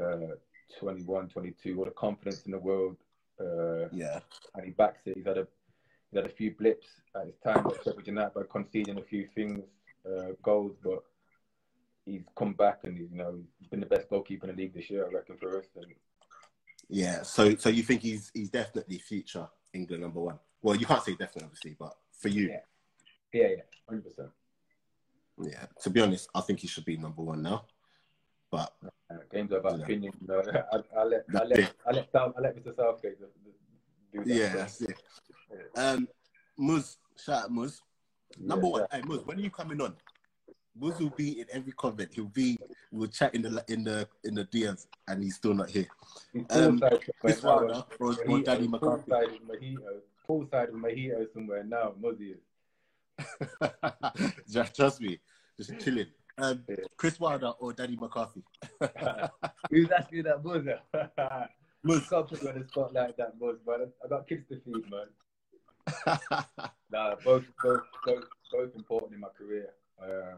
[0.00, 0.34] Uh,
[0.78, 2.96] 21, 22, all the confidence in the world.
[3.40, 4.20] Uh, yeah,
[4.54, 5.16] and he backs it.
[5.16, 5.46] He's had a
[6.10, 6.86] he's had a few blips
[7.16, 9.64] at his time at Sheffield United by conceding a few things,
[10.06, 11.02] uh, goals, but
[12.04, 14.74] he's come back and he's you know he's been the best goalkeeper in the league
[14.74, 15.66] this year, I reckon, for us.
[15.76, 15.86] And...
[16.92, 20.38] Yeah, so so you think he's he's definitely future England number one?
[20.60, 22.60] Well, you can't say definitely, obviously, but for you, yeah,
[23.32, 24.30] yeah, yeah, hundred percent.
[25.40, 27.66] Yeah, to be honest, I think he should be number one now.
[28.50, 28.72] But
[29.08, 29.84] uh, games are about yeah.
[29.84, 30.12] opinion.
[30.20, 32.74] You know, I, I let I let I let I let Mr.
[32.74, 33.18] Southgate
[34.12, 34.26] do that.
[34.26, 35.00] Yeah, that's it.
[35.76, 36.08] Um,
[36.58, 37.80] Muz, shout out Muz.
[38.38, 38.96] Number yeah, one, yeah.
[38.96, 39.94] hey Muz, when are you coming on?
[40.78, 42.10] Muz will be in every comment.
[42.14, 42.58] He'll be.
[42.90, 45.88] We'll chat in the in the in the DMs, and he's still not here.
[46.50, 46.80] Um,
[47.20, 49.10] Chris Wilder or, or Danny McCarthy.
[50.28, 51.94] Poolside with mojito somewhere now.
[52.00, 52.38] Muz is.
[54.50, 55.18] just trust me,
[55.56, 56.06] just chilling.
[56.38, 56.64] Um,
[56.96, 58.42] Chris Wilder or Danny McCarthy?
[59.70, 60.64] Who's asking that buzz?
[61.82, 63.92] Muz can't put you on the spot like that, Muz, man.
[64.04, 65.06] I got kids to feed, man.
[66.90, 69.70] nah, both, both, both, both important in my career.
[70.00, 70.36] Uh,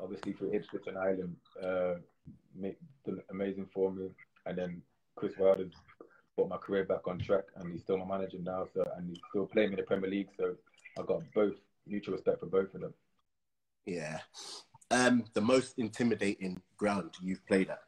[0.00, 1.94] obviously for Ipswich and Ireland, uh,
[2.58, 2.76] Mick
[3.30, 4.10] amazing for me,
[4.46, 4.82] and then
[5.16, 5.68] Chris Wilder
[6.36, 9.20] put my career back on track, and he's still my manager now, so and he's
[9.30, 10.54] still playing in the Premier League, so
[10.98, 11.54] I've got both
[11.86, 12.94] mutual respect for both of them.
[13.86, 14.20] Yeah.
[14.90, 17.82] Um, the most intimidating ground you've played at?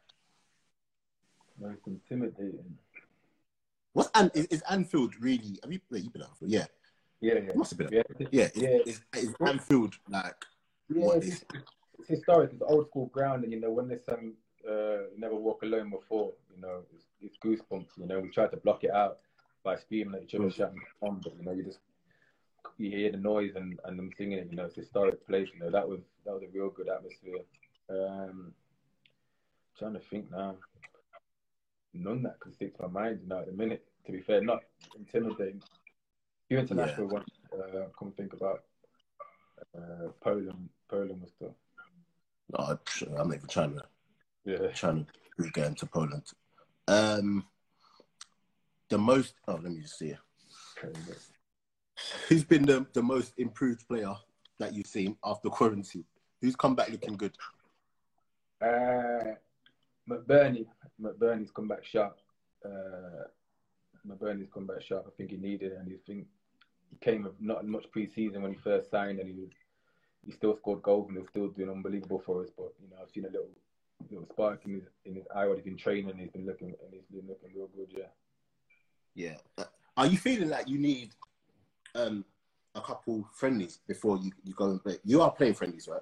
[1.59, 2.77] Most intimidating.
[3.93, 5.57] What's An- is, is Anfield really?
[5.63, 6.51] Have you, wait, you've been at Anfield?
[6.51, 6.65] Yeah.
[7.19, 7.53] Yeah, yeah.
[7.55, 7.89] must have been.
[7.91, 8.49] Yeah, yeah.
[8.53, 8.67] yeah.
[8.85, 10.45] Is, is Anfield like?
[10.93, 11.45] Yeah, it's, is?
[12.07, 12.51] It's historic.
[12.53, 14.33] It's old school ground, and you know when there's some
[14.69, 17.97] uh, never walk alone before, you know, it's, it's goosebumps.
[17.97, 19.19] You know, we tried to block it out
[19.63, 20.55] by screaming at each other, mm.
[20.55, 21.79] shouting on, but you know, you just
[22.77, 24.47] you hear the noise and, and them singing it.
[24.49, 25.47] You know, it's a historic place.
[25.53, 27.39] You know, that was that was a real good atmosphere.
[27.89, 28.53] Um,
[29.77, 30.55] trying to think now.
[31.93, 33.19] None that can stick to my mind.
[33.23, 34.61] You know, at the minute, to be fair, not
[34.97, 35.61] intimidating.
[36.49, 37.13] You international yeah.
[37.13, 37.29] ones.
[37.51, 38.63] Uh, come think about
[39.75, 40.69] uh, Poland.
[40.89, 41.55] Poland was still.
[42.55, 42.79] I'm
[43.27, 43.83] not even trying to.
[44.45, 44.67] Yeah.
[44.73, 45.05] Trying
[45.39, 46.23] to get into Poland.
[46.87, 47.45] Um,
[48.89, 49.33] the most.
[49.47, 50.15] Oh, let me just see.
[52.29, 54.13] Who's been the, the most improved player
[54.59, 56.05] that you've seen after quarantine?
[56.41, 57.35] Who's come back looking good?
[58.61, 59.35] Uh,
[60.09, 60.67] McBurnie.
[61.01, 62.17] McBurnie's come back sharp.
[62.63, 63.25] Uh,
[64.07, 65.05] McBurnie's come back sharp.
[65.07, 66.27] I think he needed and he think
[66.89, 69.49] he came with not much pre-season when he first signed, and he was
[70.25, 72.49] he still scored goals and he's still doing unbelievable for us.
[72.55, 73.49] But you know, I've seen a little
[74.09, 75.47] little spark in his in his eye.
[75.55, 77.87] He's been training, he's been looking and he's been looking real good.
[77.95, 78.05] Yeah.
[79.15, 79.65] Yeah.
[79.95, 81.09] Are you feeling like you need
[81.95, 82.23] um,
[82.75, 84.97] a couple friendlies before you, you go and play.
[85.03, 86.01] You are playing friendlies, right?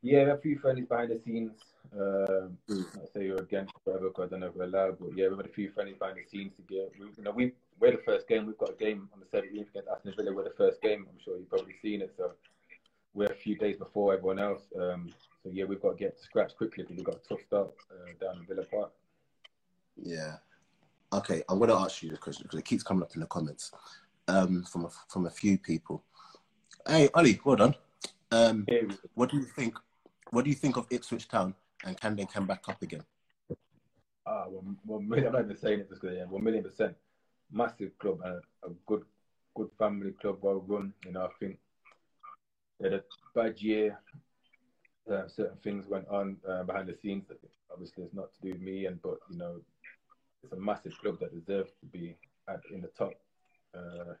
[0.00, 1.52] Yeah, a few friendlies behind the scenes.
[1.92, 2.86] Um, mm.
[2.96, 5.38] I say you're against forever because I don't know if we're allowed, but yeah, we've
[5.38, 6.92] had a few friendlies behind the scenes to get.
[6.98, 8.46] We, you know, we we're the first game.
[8.46, 10.32] We've got a game on the 17th against Aston Villa.
[10.32, 11.06] We're the first game.
[11.08, 12.14] I'm sure you've probably seen it.
[12.16, 12.32] So
[13.14, 14.62] we're a few days before everyone else.
[14.80, 17.70] Um, so yeah, we've got to get scratched quickly because we've got a tough start
[17.90, 18.92] uh, down in Villa Park.
[19.96, 20.36] Yeah.
[21.12, 23.26] Okay, I'm going to ask you this question because it keeps coming up in the
[23.26, 23.72] comments
[24.28, 26.04] um, from a, from a few people.
[26.86, 27.74] Hey, Ollie, well done.
[28.30, 28.66] Um,
[29.14, 29.74] what do you think?
[30.30, 31.54] What do you think of Ipswich Town,
[31.84, 33.02] and can they come back up again?
[34.26, 35.28] Ah, one, one million.
[35.28, 36.94] I'm not even saying it just because yeah, one million percent.
[37.50, 39.04] Massive club and a, a good,
[39.54, 40.92] good family club, well run.
[41.06, 41.58] You know, I think
[42.82, 43.02] had a
[43.34, 43.98] bad year.
[45.10, 47.38] Uh, certain things went on uh, behind the scenes that
[47.72, 49.56] obviously it's not to do with me, and but you know,
[50.42, 52.16] it's a massive club that deserves to be
[52.48, 53.14] at, in the top.
[53.74, 54.14] Uh,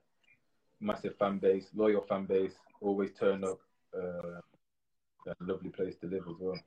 [0.80, 3.60] massive fan base, loyal fan base, always turn up.
[3.94, 4.40] Uh,
[5.26, 6.58] a lovely place to live as well.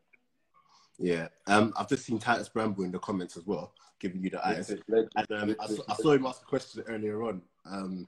[1.00, 4.46] Yeah, um, I've just seen Titus Bramble in the comments as well, giving you the
[4.46, 4.70] eyes.
[4.70, 8.08] And um, I, saw, I, saw him ask a question earlier on, um,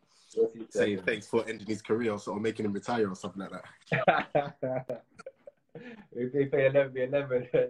[0.70, 3.52] saying thanks for ending his career or sort of making him retire or something like
[3.52, 5.04] that.
[6.12, 7.48] if they play 11 v 11,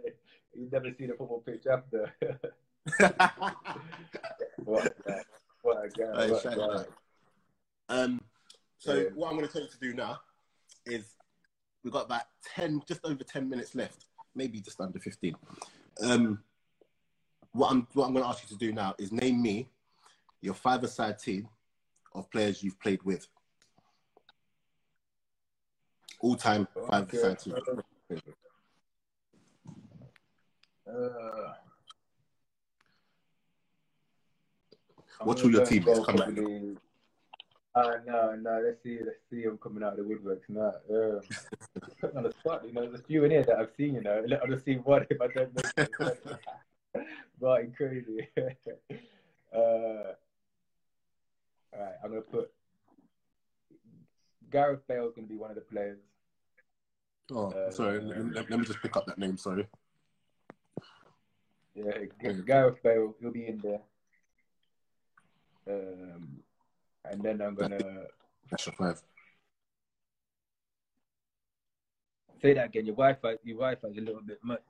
[0.53, 2.13] you've never seen a football pitch after.
[4.63, 5.21] what, a,
[5.61, 6.29] what a guy.
[6.29, 6.83] What a guy.
[7.89, 8.21] Um,
[8.77, 9.03] so, yeah.
[9.15, 10.19] what I'm going to tell you to do now
[10.85, 11.15] is
[11.83, 12.23] we've got about
[12.55, 14.05] 10, just over 10 minutes left,
[14.35, 15.35] maybe just under 15.
[16.01, 16.39] Um,
[17.51, 19.69] what I'm, what I'm going to ask you to do now is name me
[20.41, 21.47] your five-a-side team
[22.15, 23.27] of players you've played with.
[26.19, 27.55] All-time five-a-side team.
[30.87, 31.53] Uh,
[35.21, 35.99] What's all your teammates?
[36.05, 36.29] Come back.
[37.75, 38.61] Uh, no, no.
[38.63, 38.99] Let's see.
[39.03, 40.73] Let's see him coming out of the woodworks now.
[40.89, 41.21] Um,
[42.17, 43.95] on the spot, you know, there's a few in here that I've seen.
[43.95, 47.01] You know, I'll just see what if I don't know.
[47.39, 48.27] right, crazy.
[49.55, 50.13] uh,
[51.75, 52.51] all right, I'm gonna put
[54.51, 55.99] Gareth Bale's gonna be one of the players.
[57.31, 58.01] Oh, uh, sorry.
[58.01, 59.37] Let, let, me just pick up that name.
[59.37, 59.67] Sorry.
[61.73, 61.91] Yeah,
[62.45, 63.15] Gareth Bale.
[63.19, 63.81] He'll be in there.
[65.67, 66.43] Um,
[67.05, 67.79] and then I'm gonna
[68.51, 69.01] National Five.
[72.41, 72.85] Say that again.
[72.85, 74.61] Your Wi-Fi, your Wi-Fi is a little bit much.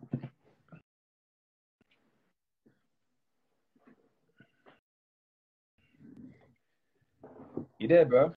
[7.83, 8.33] You there, bro?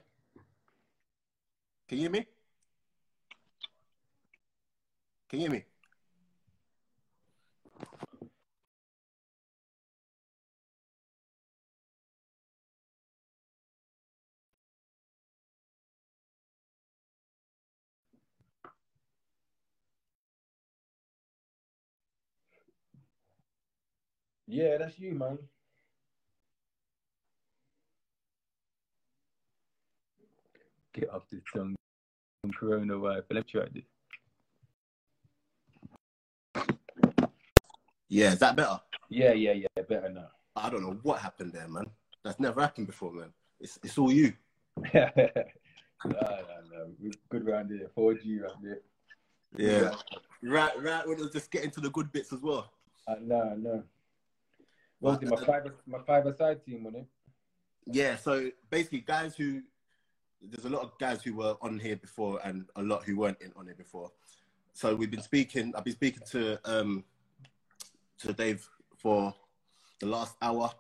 [1.87, 2.27] Can you hear me?
[5.29, 5.65] Can you hear me?
[24.49, 25.39] Yeah, that's you, man.
[30.99, 31.77] Get off this tongue
[32.59, 33.25] coronavirus.
[33.75, 33.85] This.
[38.09, 38.81] Yeah, is that better?
[39.11, 40.29] Yeah, yeah, yeah, better now.
[40.55, 41.85] I don't know what happened there, man.
[42.25, 43.29] That's never happened before, man.
[43.61, 44.33] It's it's all you.
[44.95, 45.35] no, no,
[46.07, 47.11] no.
[47.29, 47.91] Good round here.
[47.97, 48.83] 4G round here.
[49.59, 49.95] Yeah.
[50.43, 51.03] Right, right.
[51.07, 52.73] We'll just get into the good bits as well.
[53.07, 53.83] Uh, no, no.
[55.01, 57.09] What was it, my five my five aside team, wasn't it?
[57.93, 59.61] Yeah, so basically guys who
[60.51, 63.41] there's a lot of guys who were on here before and a lot who weren't
[63.41, 64.11] in on here before.
[64.73, 67.05] So we've been speaking I've been speaking to um
[68.19, 68.67] to Dave
[68.97, 69.35] for
[70.01, 70.71] the last hour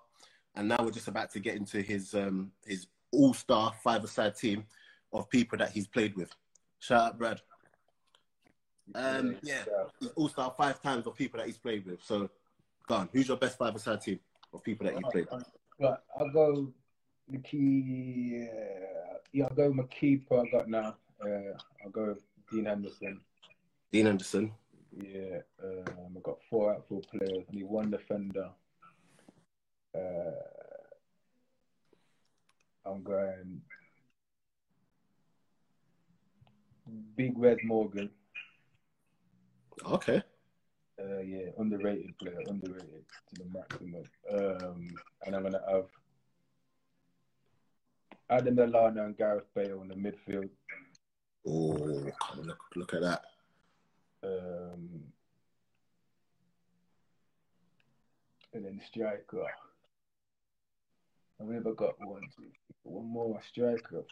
[0.55, 4.65] and now we're just about to get into his um his all-star five-a-side team
[5.13, 6.31] of people that he's played with.
[6.81, 7.41] Shout out Brad.
[8.95, 9.65] Um yeah,
[10.15, 12.03] all-star five times of people that he's played with.
[12.03, 12.31] So
[12.87, 13.09] Gone.
[13.13, 14.21] Who's your best five-a-side team
[14.53, 15.27] of people that you played?
[15.81, 16.73] Right, I'll go
[17.29, 18.47] the key.
[18.51, 20.97] Uh, yeah, I'll go with my keeper I got now.
[21.21, 23.21] Uh, I'll go with Dean Henderson.
[23.93, 24.53] Dean Henderson.
[24.97, 27.45] Yeah, um, I've got four outfield players.
[27.51, 28.51] I need one defender.
[29.95, 30.31] Uh,
[32.85, 33.61] I'm going
[37.17, 38.11] Big Red Morgan.
[39.85, 40.23] Okay.
[40.99, 43.05] Uh, yeah, underrated player, underrated
[43.35, 44.05] to the maximum.
[44.33, 44.89] Um,
[45.27, 45.87] and I'm gonna have
[48.29, 50.49] Adam Lallana and Gareth Bale in the midfield.
[51.47, 52.03] Oh,
[52.37, 53.23] look, look at that.
[54.25, 54.89] Um,
[58.53, 59.45] and then striker.
[61.41, 62.51] I've never got one, two,
[62.83, 64.05] one more striker.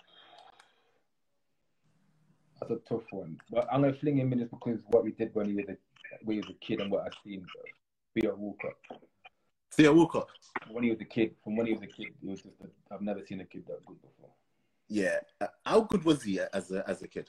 [2.60, 3.38] That's a tough one.
[3.50, 5.76] But I'm gonna fling him in just because what we did when he was a
[6.22, 7.44] when he was a kid and what I've seen.
[8.14, 8.76] Theo Walcott.
[9.76, 10.28] Theo Walcott.
[10.70, 12.94] When he was a kid, from when he was a kid, it was just i
[12.94, 14.30] I've never seen a kid that good before.
[14.88, 17.28] Yeah, uh, how good was he as a as a kid?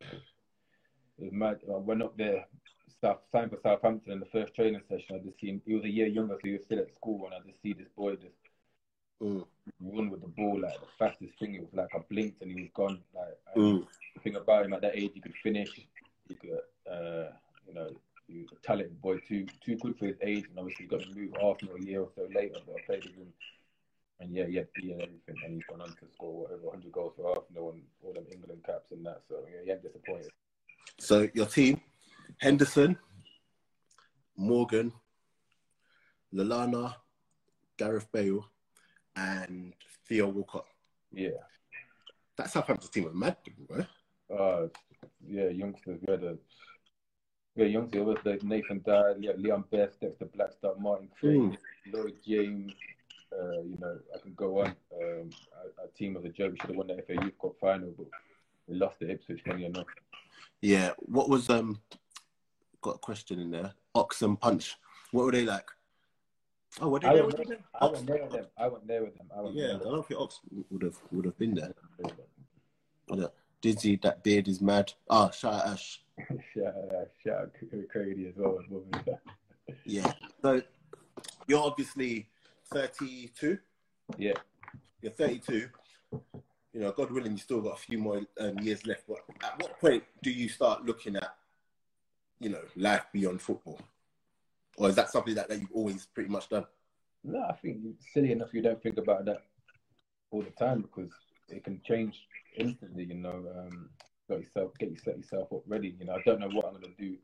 [0.00, 0.08] It
[1.18, 1.60] was mad.
[1.68, 2.46] I went up there,
[3.00, 5.16] South, signed for Southampton in the first training session.
[5.16, 7.34] I just seen he was a year younger, so he was still at school, and
[7.34, 8.34] I just see this boy just
[9.22, 9.44] mm.
[9.80, 11.54] run with the ball like the fastest thing.
[11.54, 13.00] It was like I blinked and he was gone.
[13.14, 13.86] Like mm.
[14.14, 15.68] the thing about him at that age, he could finish.
[16.28, 16.58] He could
[16.90, 17.30] uh,
[17.66, 17.88] you know,
[18.26, 21.34] he a talented boy, too too good for his age, and obviously got to move
[21.42, 22.58] Arsenal a year or so later.
[22.66, 23.32] But I played with him,
[24.20, 26.92] and yeah, he had P and everything, and he's gone on to score whatever 100
[26.92, 29.22] goals for Arsenal and all all them England caps and that.
[29.28, 30.30] So yeah, he ain't disappointed.
[30.98, 31.80] So your team:
[32.38, 32.98] Henderson,
[34.36, 34.92] Morgan,
[36.32, 36.94] Lallana,
[37.76, 38.48] Gareth Bale,
[39.16, 39.74] and
[40.08, 40.66] Theo Walcott.
[41.12, 41.30] Yeah.
[42.36, 43.36] That Southampton team was mad,
[43.68, 43.84] bro.
[44.36, 44.68] Uh,
[45.26, 46.00] yeah, youngsters.
[46.04, 46.36] We had a
[47.56, 47.82] yeah.
[47.92, 51.92] It was like Nathan Dyer, yeah, Leon Best, Dexter Blackstock, Martin Cranie, Mm.
[51.92, 52.72] Lloyd James.
[53.32, 54.66] Uh, you know, I can go on.
[54.68, 56.52] Um, our, our team was a joke.
[56.52, 58.06] We should have won the FA Youth Cup final, but
[58.68, 59.40] we lost to Ipswich.
[59.46, 59.86] Funny enough.
[60.60, 60.90] Yeah.
[60.98, 61.80] What was um?
[62.80, 63.72] Got a question in there.
[63.94, 64.76] Ox and Punch.
[65.10, 65.68] What were they like?
[66.80, 67.22] Oh, what did I they?
[67.22, 68.46] went, there, I went there with them.
[68.58, 69.26] I went there with them.
[69.36, 70.40] I went Yeah, I don't think Ox
[70.70, 71.72] would have would have been there.
[73.14, 73.26] Yeah.
[73.64, 74.92] Dizzy, that beard is mad.
[75.08, 76.02] Ah, shout out Ash.
[76.54, 77.50] shout out, shout out
[77.90, 78.58] Craigie as well.
[79.86, 80.12] Yeah.
[80.42, 80.60] So
[81.46, 82.28] you're obviously
[82.70, 83.56] 32.
[84.18, 84.34] Yeah.
[85.00, 85.70] You're 32.
[86.12, 89.04] You know, God willing, you still got a few more um, years left.
[89.08, 91.34] But at what point do you start looking at,
[92.40, 93.80] you know, life beyond football?
[94.76, 96.66] Or is that something that, that you've always pretty much done?
[97.24, 97.78] No, I think
[98.12, 99.42] silly enough you don't think about that
[100.30, 101.10] all the time because
[101.48, 103.04] it can change instantly.
[103.04, 103.90] You know, um,
[104.28, 105.96] got yourself get you set yourself up ready.
[105.98, 107.16] You know, I don't know what I'm gonna do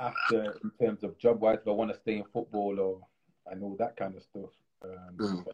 [0.00, 1.58] after in terms of job wise.
[1.62, 3.06] If I want to stay in football or
[3.50, 4.50] and all that kind of stuff.
[4.82, 5.44] Um, Mm.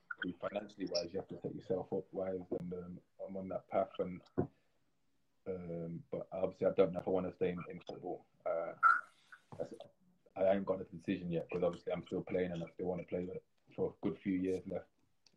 [0.41, 3.89] financially wise, you have to set yourself up wise, and um, I'm on that path.
[3.99, 4.21] And
[5.49, 8.25] um, but obviously, I don't know if I want to stay in, in football.
[8.47, 8.73] Uh,
[10.37, 13.01] I haven't got a decision yet because obviously I'm still playing and I still want
[13.01, 13.27] to play
[13.75, 14.87] for a good few years left.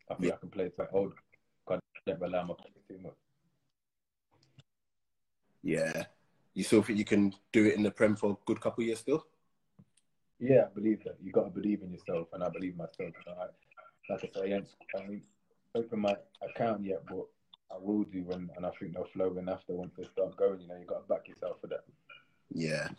[0.09, 0.33] I think Yeah.
[0.35, 1.13] I can play to old.
[2.05, 3.13] Never allow my play too much.
[5.63, 6.03] Yeah.
[6.53, 8.87] You still think you can do it in the Prem for a good couple of
[8.87, 9.25] years still?
[10.39, 11.15] Yeah, I believe that.
[11.23, 13.13] You got to believe in yourself, and I believe myself.
[13.25, 13.45] I,
[14.11, 15.23] like I say, I ain't I ain't
[15.75, 17.25] open my account yet, but
[17.71, 20.59] I will do, and, and I think they'll flow in after once they start going.
[20.59, 21.85] You know, you got to back yourself for that.
[22.53, 22.89] Yeah.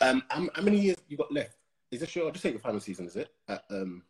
[0.00, 1.54] Um, how, how many years you got left?
[1.92, 3.28] Is this your, just take your final season, is it?
[3.48, 4.02] At um,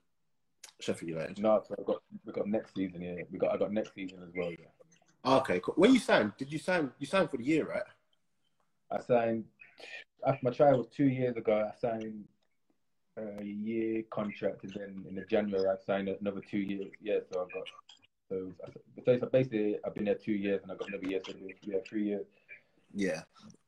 [0.85, 1.39] Sheffield United?
[1.39, 3.03] No, so I got we got next season.
[3.03, 4.51] Yeah, we got I got next season as well.
[4.51, 4.67] Yeah,
[5.27, 5.75] Okay, cool.
[5.77, 7.83] When you signed, did you sign, you signed for the year, right?
[8.91, 9.45] I signed
[10.27, 11.71] after my trial was two years ago.
[11.73, 12.25] I signed
[13.17, 16.93] a year contract, and then in the January I signed another two years.
[17.01, 17.63] Yeah, so I've got
[18.29, 18.53] so,
[19.05, 21.33] so so basically I've been there two years, and I got another year, so
[21.63, 22.27] yeah, three years.
[22.95, 23.23] Yeah.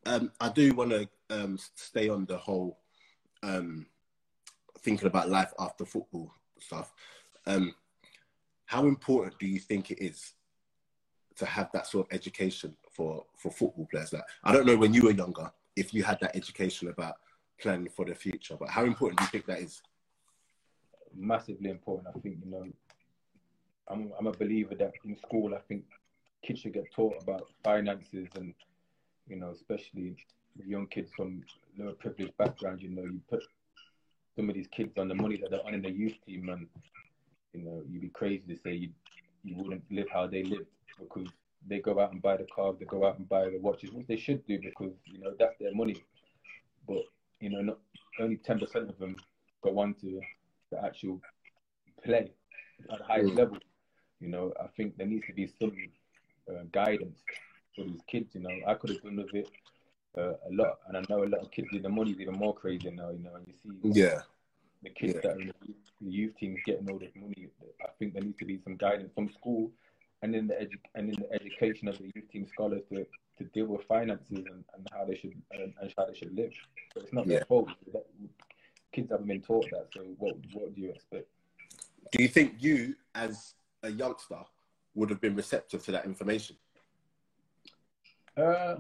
[0.05, 2.79] Um, I do want to um, stay on the whole
[3.43, 3.87] um,
[4.81, 6.93] thinking about life after football stuff.
[7.47, 7.75] Um,
[8.67, 10.33] how important do you think it is
[11.37, 14.13] to have that sort of education for, for football players?
[14.13, 17.15] Like, I don't know when you were younger if you had that education about
[17.61, 19.83] planning for the future, but how important do you think that is?
[21.15, 22.09] Massively important.
[22.15, 22.67] I think you know,
[23.89, 25.85] I'm I'm a believer that in school I think
[26.43, 28.53] kids should get taught about finances and
[29.29, 30.17] you know, especially
[30.67, 31.43] young kids from
[31.79, 32.83] lower privileged backgrounds.
[32.83, 33.43] You know, you put
[34.37, 36.69] some of these kids on the money that they're on in the youth team, and
[37.55, 38.91] you know, you'd be crazy to say you
[39.45, 40.67] you wouldn't live how they lived
[40.99, 41.29] because
[41.69, 44.07] they go out and buy the cars, they go out and buy the watches, which
[44.09, 45.97] they should do because you know that's their money.
[46.89, 47.03] But
[47.41, 47.79] you know, not
[48.21, 49.17] only ten percent of them
[49.63, 50.21] go on to
[50.71, 51.21] the actual
[52.05, 52.33] play
[52.91, 53.37] at the highest Mm.
[53.37, 53.59] level.
[54.21, 55.73] You know, I think there needs to be some
[56.51, 57.21] uh, guidance
[57.75, 58.35] for these kids.
[58.35, 59.51] You know, I could have done with it
[60.17, 62.55] uh, a lot, and I know a lot of kids the money is even more
[62.55, 63.11] crazy now.
[63.11, 64.23] You know, and you see Yeah.
[64.83, 65.21] the kids Yeah.
[65.23, 65.53] that are in
[66.01, 67.49] the youth, teams getting all this money.
[67.83, 69.71] I think there needs to be some guidance from school
[70.23, 73.07] and in the edu- and in the education of the youth team scholars to,
[73.39, 76.53] to deal with finances and, and how they should and, and how they should live.
[76.95, 77.39] So it's not Yeah.
[77.39, 77.69] their fault.
[77.93, 78.07] That,
[78.93, 79.89] kids haven't been taught that.
[79.95, 81.29] So what what do you expect?
[82.13, 84.39] Do you think you, as a youngster,
[84.95, 86.57] would have been receptive to that information?
[88.37, 88.77] Uh,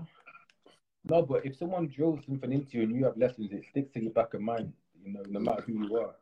[1.09, 4.04] no, but if someone drills something into you and you have lessons, it sticks in
[4.04, 4.72] your back of mind.
[5.04, 6.14] You know, no matter who you are.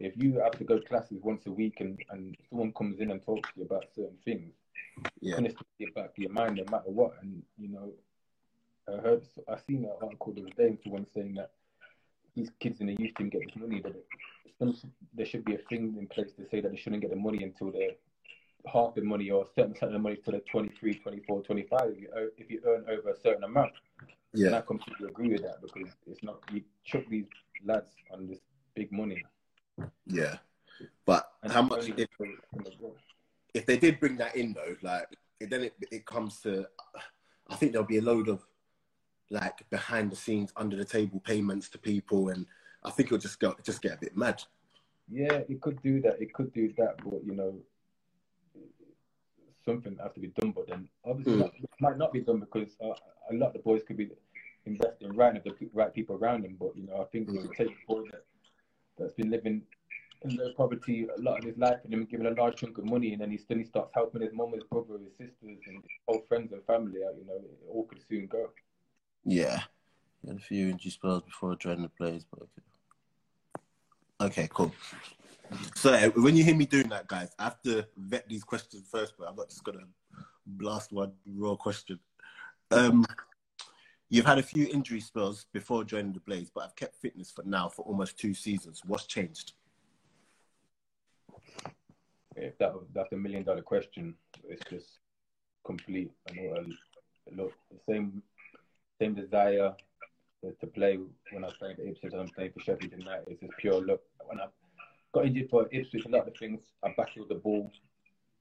[0.00, 3.10] If you have to go to classes once a week and, and someone comes in
[3.10, 4.52] and talks to you about certain things,
[5.20, 5.36] Yeah.
[5.38, 7.12] it's in your back of your mind no matter what.
[7.22, 7.92] And you know,
[8.88, 11.52] I heard I seen an article the other day and someone saying that
[12.34, 13.94] these kids in the youth team get this money, but
[14.58, 14.74] some,
[15.14, 17.44] there should be a thing in place to say that they shouldn't get the money
[17.44, 17.92] until they're
[18.66, 21.80] half the money or a certain percent of the money till they're 23, 24, 25
[21.90, 22.08] if you,
[22.38, 23.72] if you earn over a certain amount.
[24.34, 27.26] And I completely agree with that because it's not you chuck these
[27.64, 28.40] lads on this
[28.74, 29.24] big money.
[30.06, 30.36] Yeah.
[31.06, 32.92] But And how much, if, for- for the-
[33.54, 35.06] if they did bring that in though, like
[35.38, 36.66] it, then it, it comes to,
[37.48, 38.44] I think there'll be a load of
[39.30, 42.46] like behind the scenes, under the table payments to people, and
[42.82, 44.42] I think it'll just go just get a bit mad.
[45.10, 46.20] Yeah, it could do that.
[46.20, 47.54] It could do that, but you know,
[49.64, 50.52] something has to be done.
[50.52, 51.38] But then obviously Mm.
[51.60, 52.94] that might not be done because uh,
[53.30, 54.10] a lot of the boys could be
[54.66, 56.56] investing right if the right people around them.
[56.58, 58.24] But you know, I think if you take a boy that
[58.98, 59.62] that's been living
[60.22, 62.84] in low poverty a lot of his life and then given a large chunk of
[62.84, 65.36] money, and then he suddenly starts helping his mum, his brother, his sisters,
[65.66, 67.14] and his whole friends and family out.
[67.18, 68.50] You know, it all could soon go.
[69.24, 69.62] Yeah.
[70.22, 72.62] He had a few injury spells before joining the Blades, but okay.
[74.20, 74.72] Okay, cool.
[75.74, 78.86] So uh, when you hear me doing that, guys, I have to vet these questions
[78.90, 79.86] first, but I'm not just gonna
[80.46, 81.98] blast one raw question.
[82.70, 83.04] Um,
[84.08, 87.42] you've had a few injury spells before joining the Blades, but I've kept fitness for
[87.44, 88.82] now for almost two seasons.
[88.86, 89.52] What's changed?
[92.36, 94.14] If that that's a million dollar question,
[94.48, 94.98] it's just
[95.64, 96.10] complete.
[96.30, 96.54] I know.
[96.56, 96.62] uh,
[97.36, 98.22] Look, the same
[99.00, 99.74] same desire
[100.60, 100.98] to, play
[101.32, 103.24] when I playing for Ipswich and I'm playing for Sheffield United.
[103.28, 104.02] It's just pure look.
[104.26, 104.46] When I
[105.14, 107.70] got injured for Ipswich, a lot of things, I battled the ball,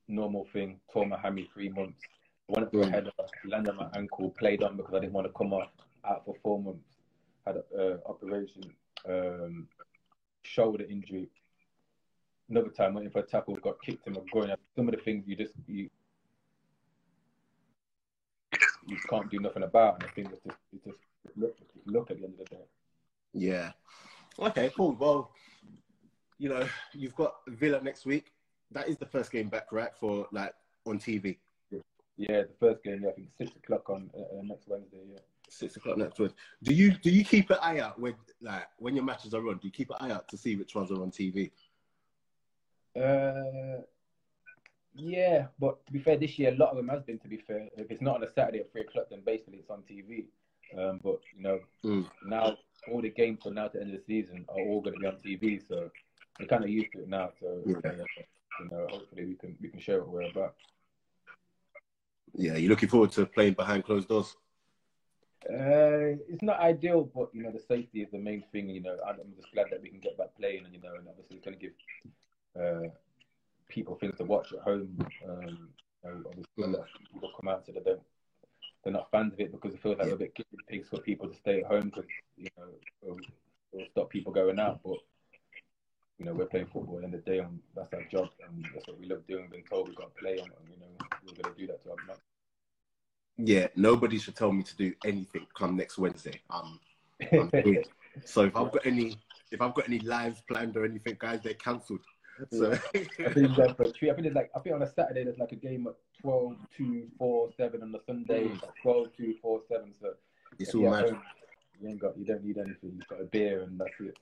[0.08, 2.02] normal thing, tore my hammy three months.
[2.48, 3.12] Went up for a header,
[3.46, 5.70] landed on my ankle, played on because I didn't want to come off,
[6.06, 6.98] out for four months.
[7.46, 8.64] Had an uh, operation,
[9.08, 9.68] um,
[10.42, 11.30] shoulder injury.
[12.50, 14.54] Another time, went in for a tackle, got kicked in my groin.
[14.76, 15.90] Some of the things you just you
[18.86, 19.96] you can't do nothing about.
[19.96, 20.98] And I think it's just, it's just
[21.38, 22.62] look, it's just look at the end of the day.
[23.34, 23.72] Yeah.
[24.38, 24.98] Okay, cool.
[25.00, 25.32] Well,
[26.38, 28.32] you know, you've got Villa next week.
[28.72, 29.92] That is the first game back, right?
[30.00, 30.54] For like
[30.86, 31.38] on TV.
[32.18, 35.00] Yeah, the first game, yeah, I think six o'clock on uh, uh, next Wednesday.
[35.12, 35.20] Yeah.
[35.50, 36.38] Six o'clock next Wednesday.
[36.62, 39.58] Do you do you keep an eye out when like when your matches are on?
[39.58, 41.52] Do you keep an eye out to see which ones are on TV?
[42.96, 43.82] Uh,
[44.96, 47.18] yeah, but to be fair, this year a lot of them has been.
[47.20, 49.70] To be fair, if it's not on a Saturday at three o'clock, then basically it's
[49.72, 50.26] on TV.
[50.78, 52.10] Um, but you know, Mm.
[52.26, 52.58] now
[52.92, 55.00] all the games from now to the end of the season are all going to
[55.00, 55.90] be on TV, so
[56.40, 57.32] we're kind of used to it now.
[57.40, 57.92] So Yeah.
[58.60, 60.56] you know, hopefully we can we can show what we're about.
[62.34, 64.36] Yeah, you're looking forward to playing behind closed doors.
[65.50, 68.70] Uh, it's not ideal, but you know the safety is the main thing.
[68.70, 71.08] You know, I'm just glad that we can get back playing, and you know, and
[71.08, 71.74] obviously it's going to give
[72.60, 72.90] uh,
[73.68, 74.98] people things to watch at home.
[75.28, 75.70] Um,
[76.06, 78.02] you obviously, people come out so they don't,
[78.84, 81.00] they're not fans of it because it feels like we're a bit guinea pigs for
[81.00, 82.06] people to stay at home because
[82.38, 82.66] you know
[83.02, 83.20] it'll,
[83.74, 84.80] it'll stop people going out.
[84.84, 84.98] But
[86.20, 88.30] you know, we're playing football at the end of the day, and that's our job,
[88.48, 89.48] and that's what we love doing.
[89.50, 90.88] Been told we've got to play, and you know,
[91.26, 92.18] we're going to do that to our
[93.38, 96.42] Yeah, nobody should tell me to do anything come next Wednesday.
[96.50, 96.80] Um,
[97.32, 97.84] I'm here.
[98.26, 99.18] so if I've got any
[99.52, 102.02] if I've got any lives planned or anything, guys, they're cancelled.
[102.52, 104.10] So I think for three.
[104.10, 106.56] I think it's like I think on a Saturday there's like a game at 12,
[106.78, 108.48] 2, 4, 7 on the Sunday.
[108.48, 108.62] Mm.
[108.82, 109.94] 12, 2, 4, 7.
[110.02, 110.14] So
[110.58, 111.16] it's all mad.
[111.82, 112.94] You ain't got you don't need anything.
[112.96, 114.18] You've got a beer and that's it.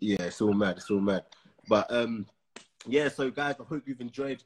[0.00, 0.76] Yeah, it's all mad.
[0.76, 1.24] It's all mad.
[1.68, 2.26] But um,
[2.86, 3.08] yeah.
[3.08, 4.42] So guys, I hope you've enjoyed.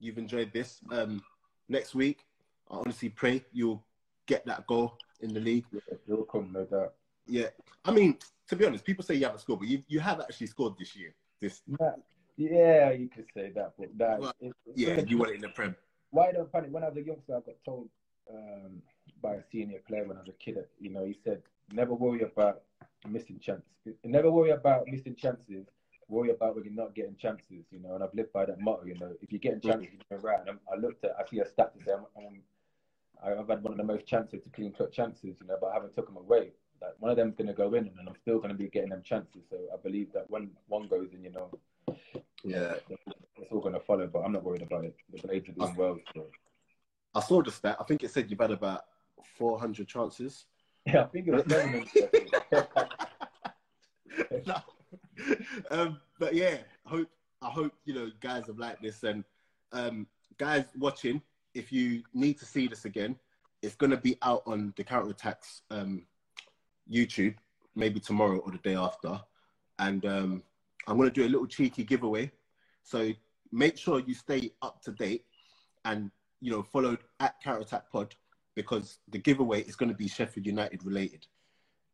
[0.00, 0.80] You've enjoyed this.
[0.90, 1.22] Um,
[1.68, 2.24] next week,
[2.70, 3.82] I honestly pray you'll
[4.26, 5.64] get that goal in the league.
[5.72, 6.94] Yeah, it'll come, no doubt.
[7.26, 7.48] Yeah.
[7.84, 8.18] I mean,
[8.48, 10.94] to be honest, people say you haven't scored, but you you have actually scored this
[10.96, 11.14] year.
[11.40, 11.62] This
[12.36, 15.50] yeah, you could say that, but that Well, it, yeah, you want it in the
[15.50, 15.76] prem.
[16.10, 16.72] why don't panic?
[16.72, 17.88] When I was a youngster, I got told
[18.32, 18.82] um,
[19.20, 20.56] by a senior player when I was a kid.
[20.80, 22.62] You know, he said, "Never worry about
[23.08, 23.64] missing chances.
[24.04, 25.66] Never worry about missing chances.
[26.08, 28.84] Worry about when you're not getting chances." You know, and I've lived by that motto.
[28.84, 30.40] You know, if you're getting chances, you're right.
[30.40, 33.62] And I'm, I looked at, I see a stat to say I'm, I'm, I've had
[33.62, 35.24] one of the most chances to clean cut chances.
[35.40, 36.52] You know, but I haven't took them away.
[36.80, 38.90] Like one of them's going to go in, and I'm still going to be getting
[38.90, 39.42] them chances.
[39.50, 41.50] So I believe that when one goes in, you know,
[42.44, 42.74] Yeah.
[42.88, 44.06] it's all going to follow.
[44.08, 44.96] But I'm not worried about it.
[45.12, 45.98] The Blades are doing well.
[46.14, 46.26] So.
[47.14, 47.76] I saw the stat.
[47.80, 48.82] I think it said you've had about
[49.38, 50.46] 400 chances.
[50.86, 51.84] Yeah, I think it was seven.
[54.46, 55.36] No.
[55.70, 57.08] um, but yeah, I hope
[57.42, 59.24] I hope you know guys have liked this and
[59.72, 60.06] um,
[60.38, 61.20] guys watching.
[61.54, 63.16] If you need to see this again,
[63.62, 66.06] it's gonna be out on the Counter Attacks um,
[66.90, 67.34] YouTube
[67.74, 69.20] maybe tomorrow or the day after,
[69.78, 70.42] and um,
[70.86, 72.30] I'm gonna do a little cheeky giveaway.
[72.82, 73.12] So
[73.52, 75.24] make sure you stay up to date
[75.84, 78.14] and you know follow at Counter Attack Pod
[78.54, 81.26] because the giveaway is going to be Sheffield United related,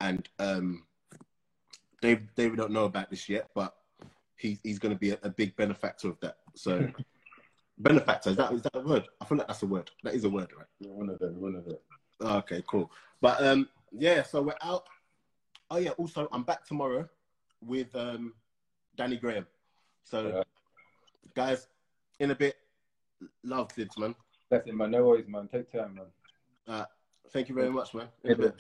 [0.01, 0.85] and um,
[2.01, 3.75] Dave David don't know about this yet, but
[4.37, 6.37] he's he's going to be a, a big benefactor of that.
[6.55, 6.89] So
[7.79, 9.09] benefactor is that is that a word?
[9.21, 9.91] I feel like that's a word.
[10.05, 10.67] That is a word, right?
[10.81, 11.77] one of them, one of them.
[12.21, 12.91] Okay, cool.
[13.21, 14.85] But um, yeah, so we're out.
[15.71, 17.09] Oh yeah, also I'm back tomorrow
[17.61, 18.35] with um,
[18.97, 19.47] Danny Graham.
[20.05, 20.43] So Yeah.
[21.35, 21.69] guys,
[22.21, 22.57] in a bit,
[23.43, 24.15] love kids, man.
[24.51, 24.93] That's it, man.
[24.93, 25.49] No worries, man.
[25.49, 26.07] Take time, man.
[26.67, 26.85] Uh,
[27.31, 28.09] thank you very much, man.
[28.25, 28.55] In a bit.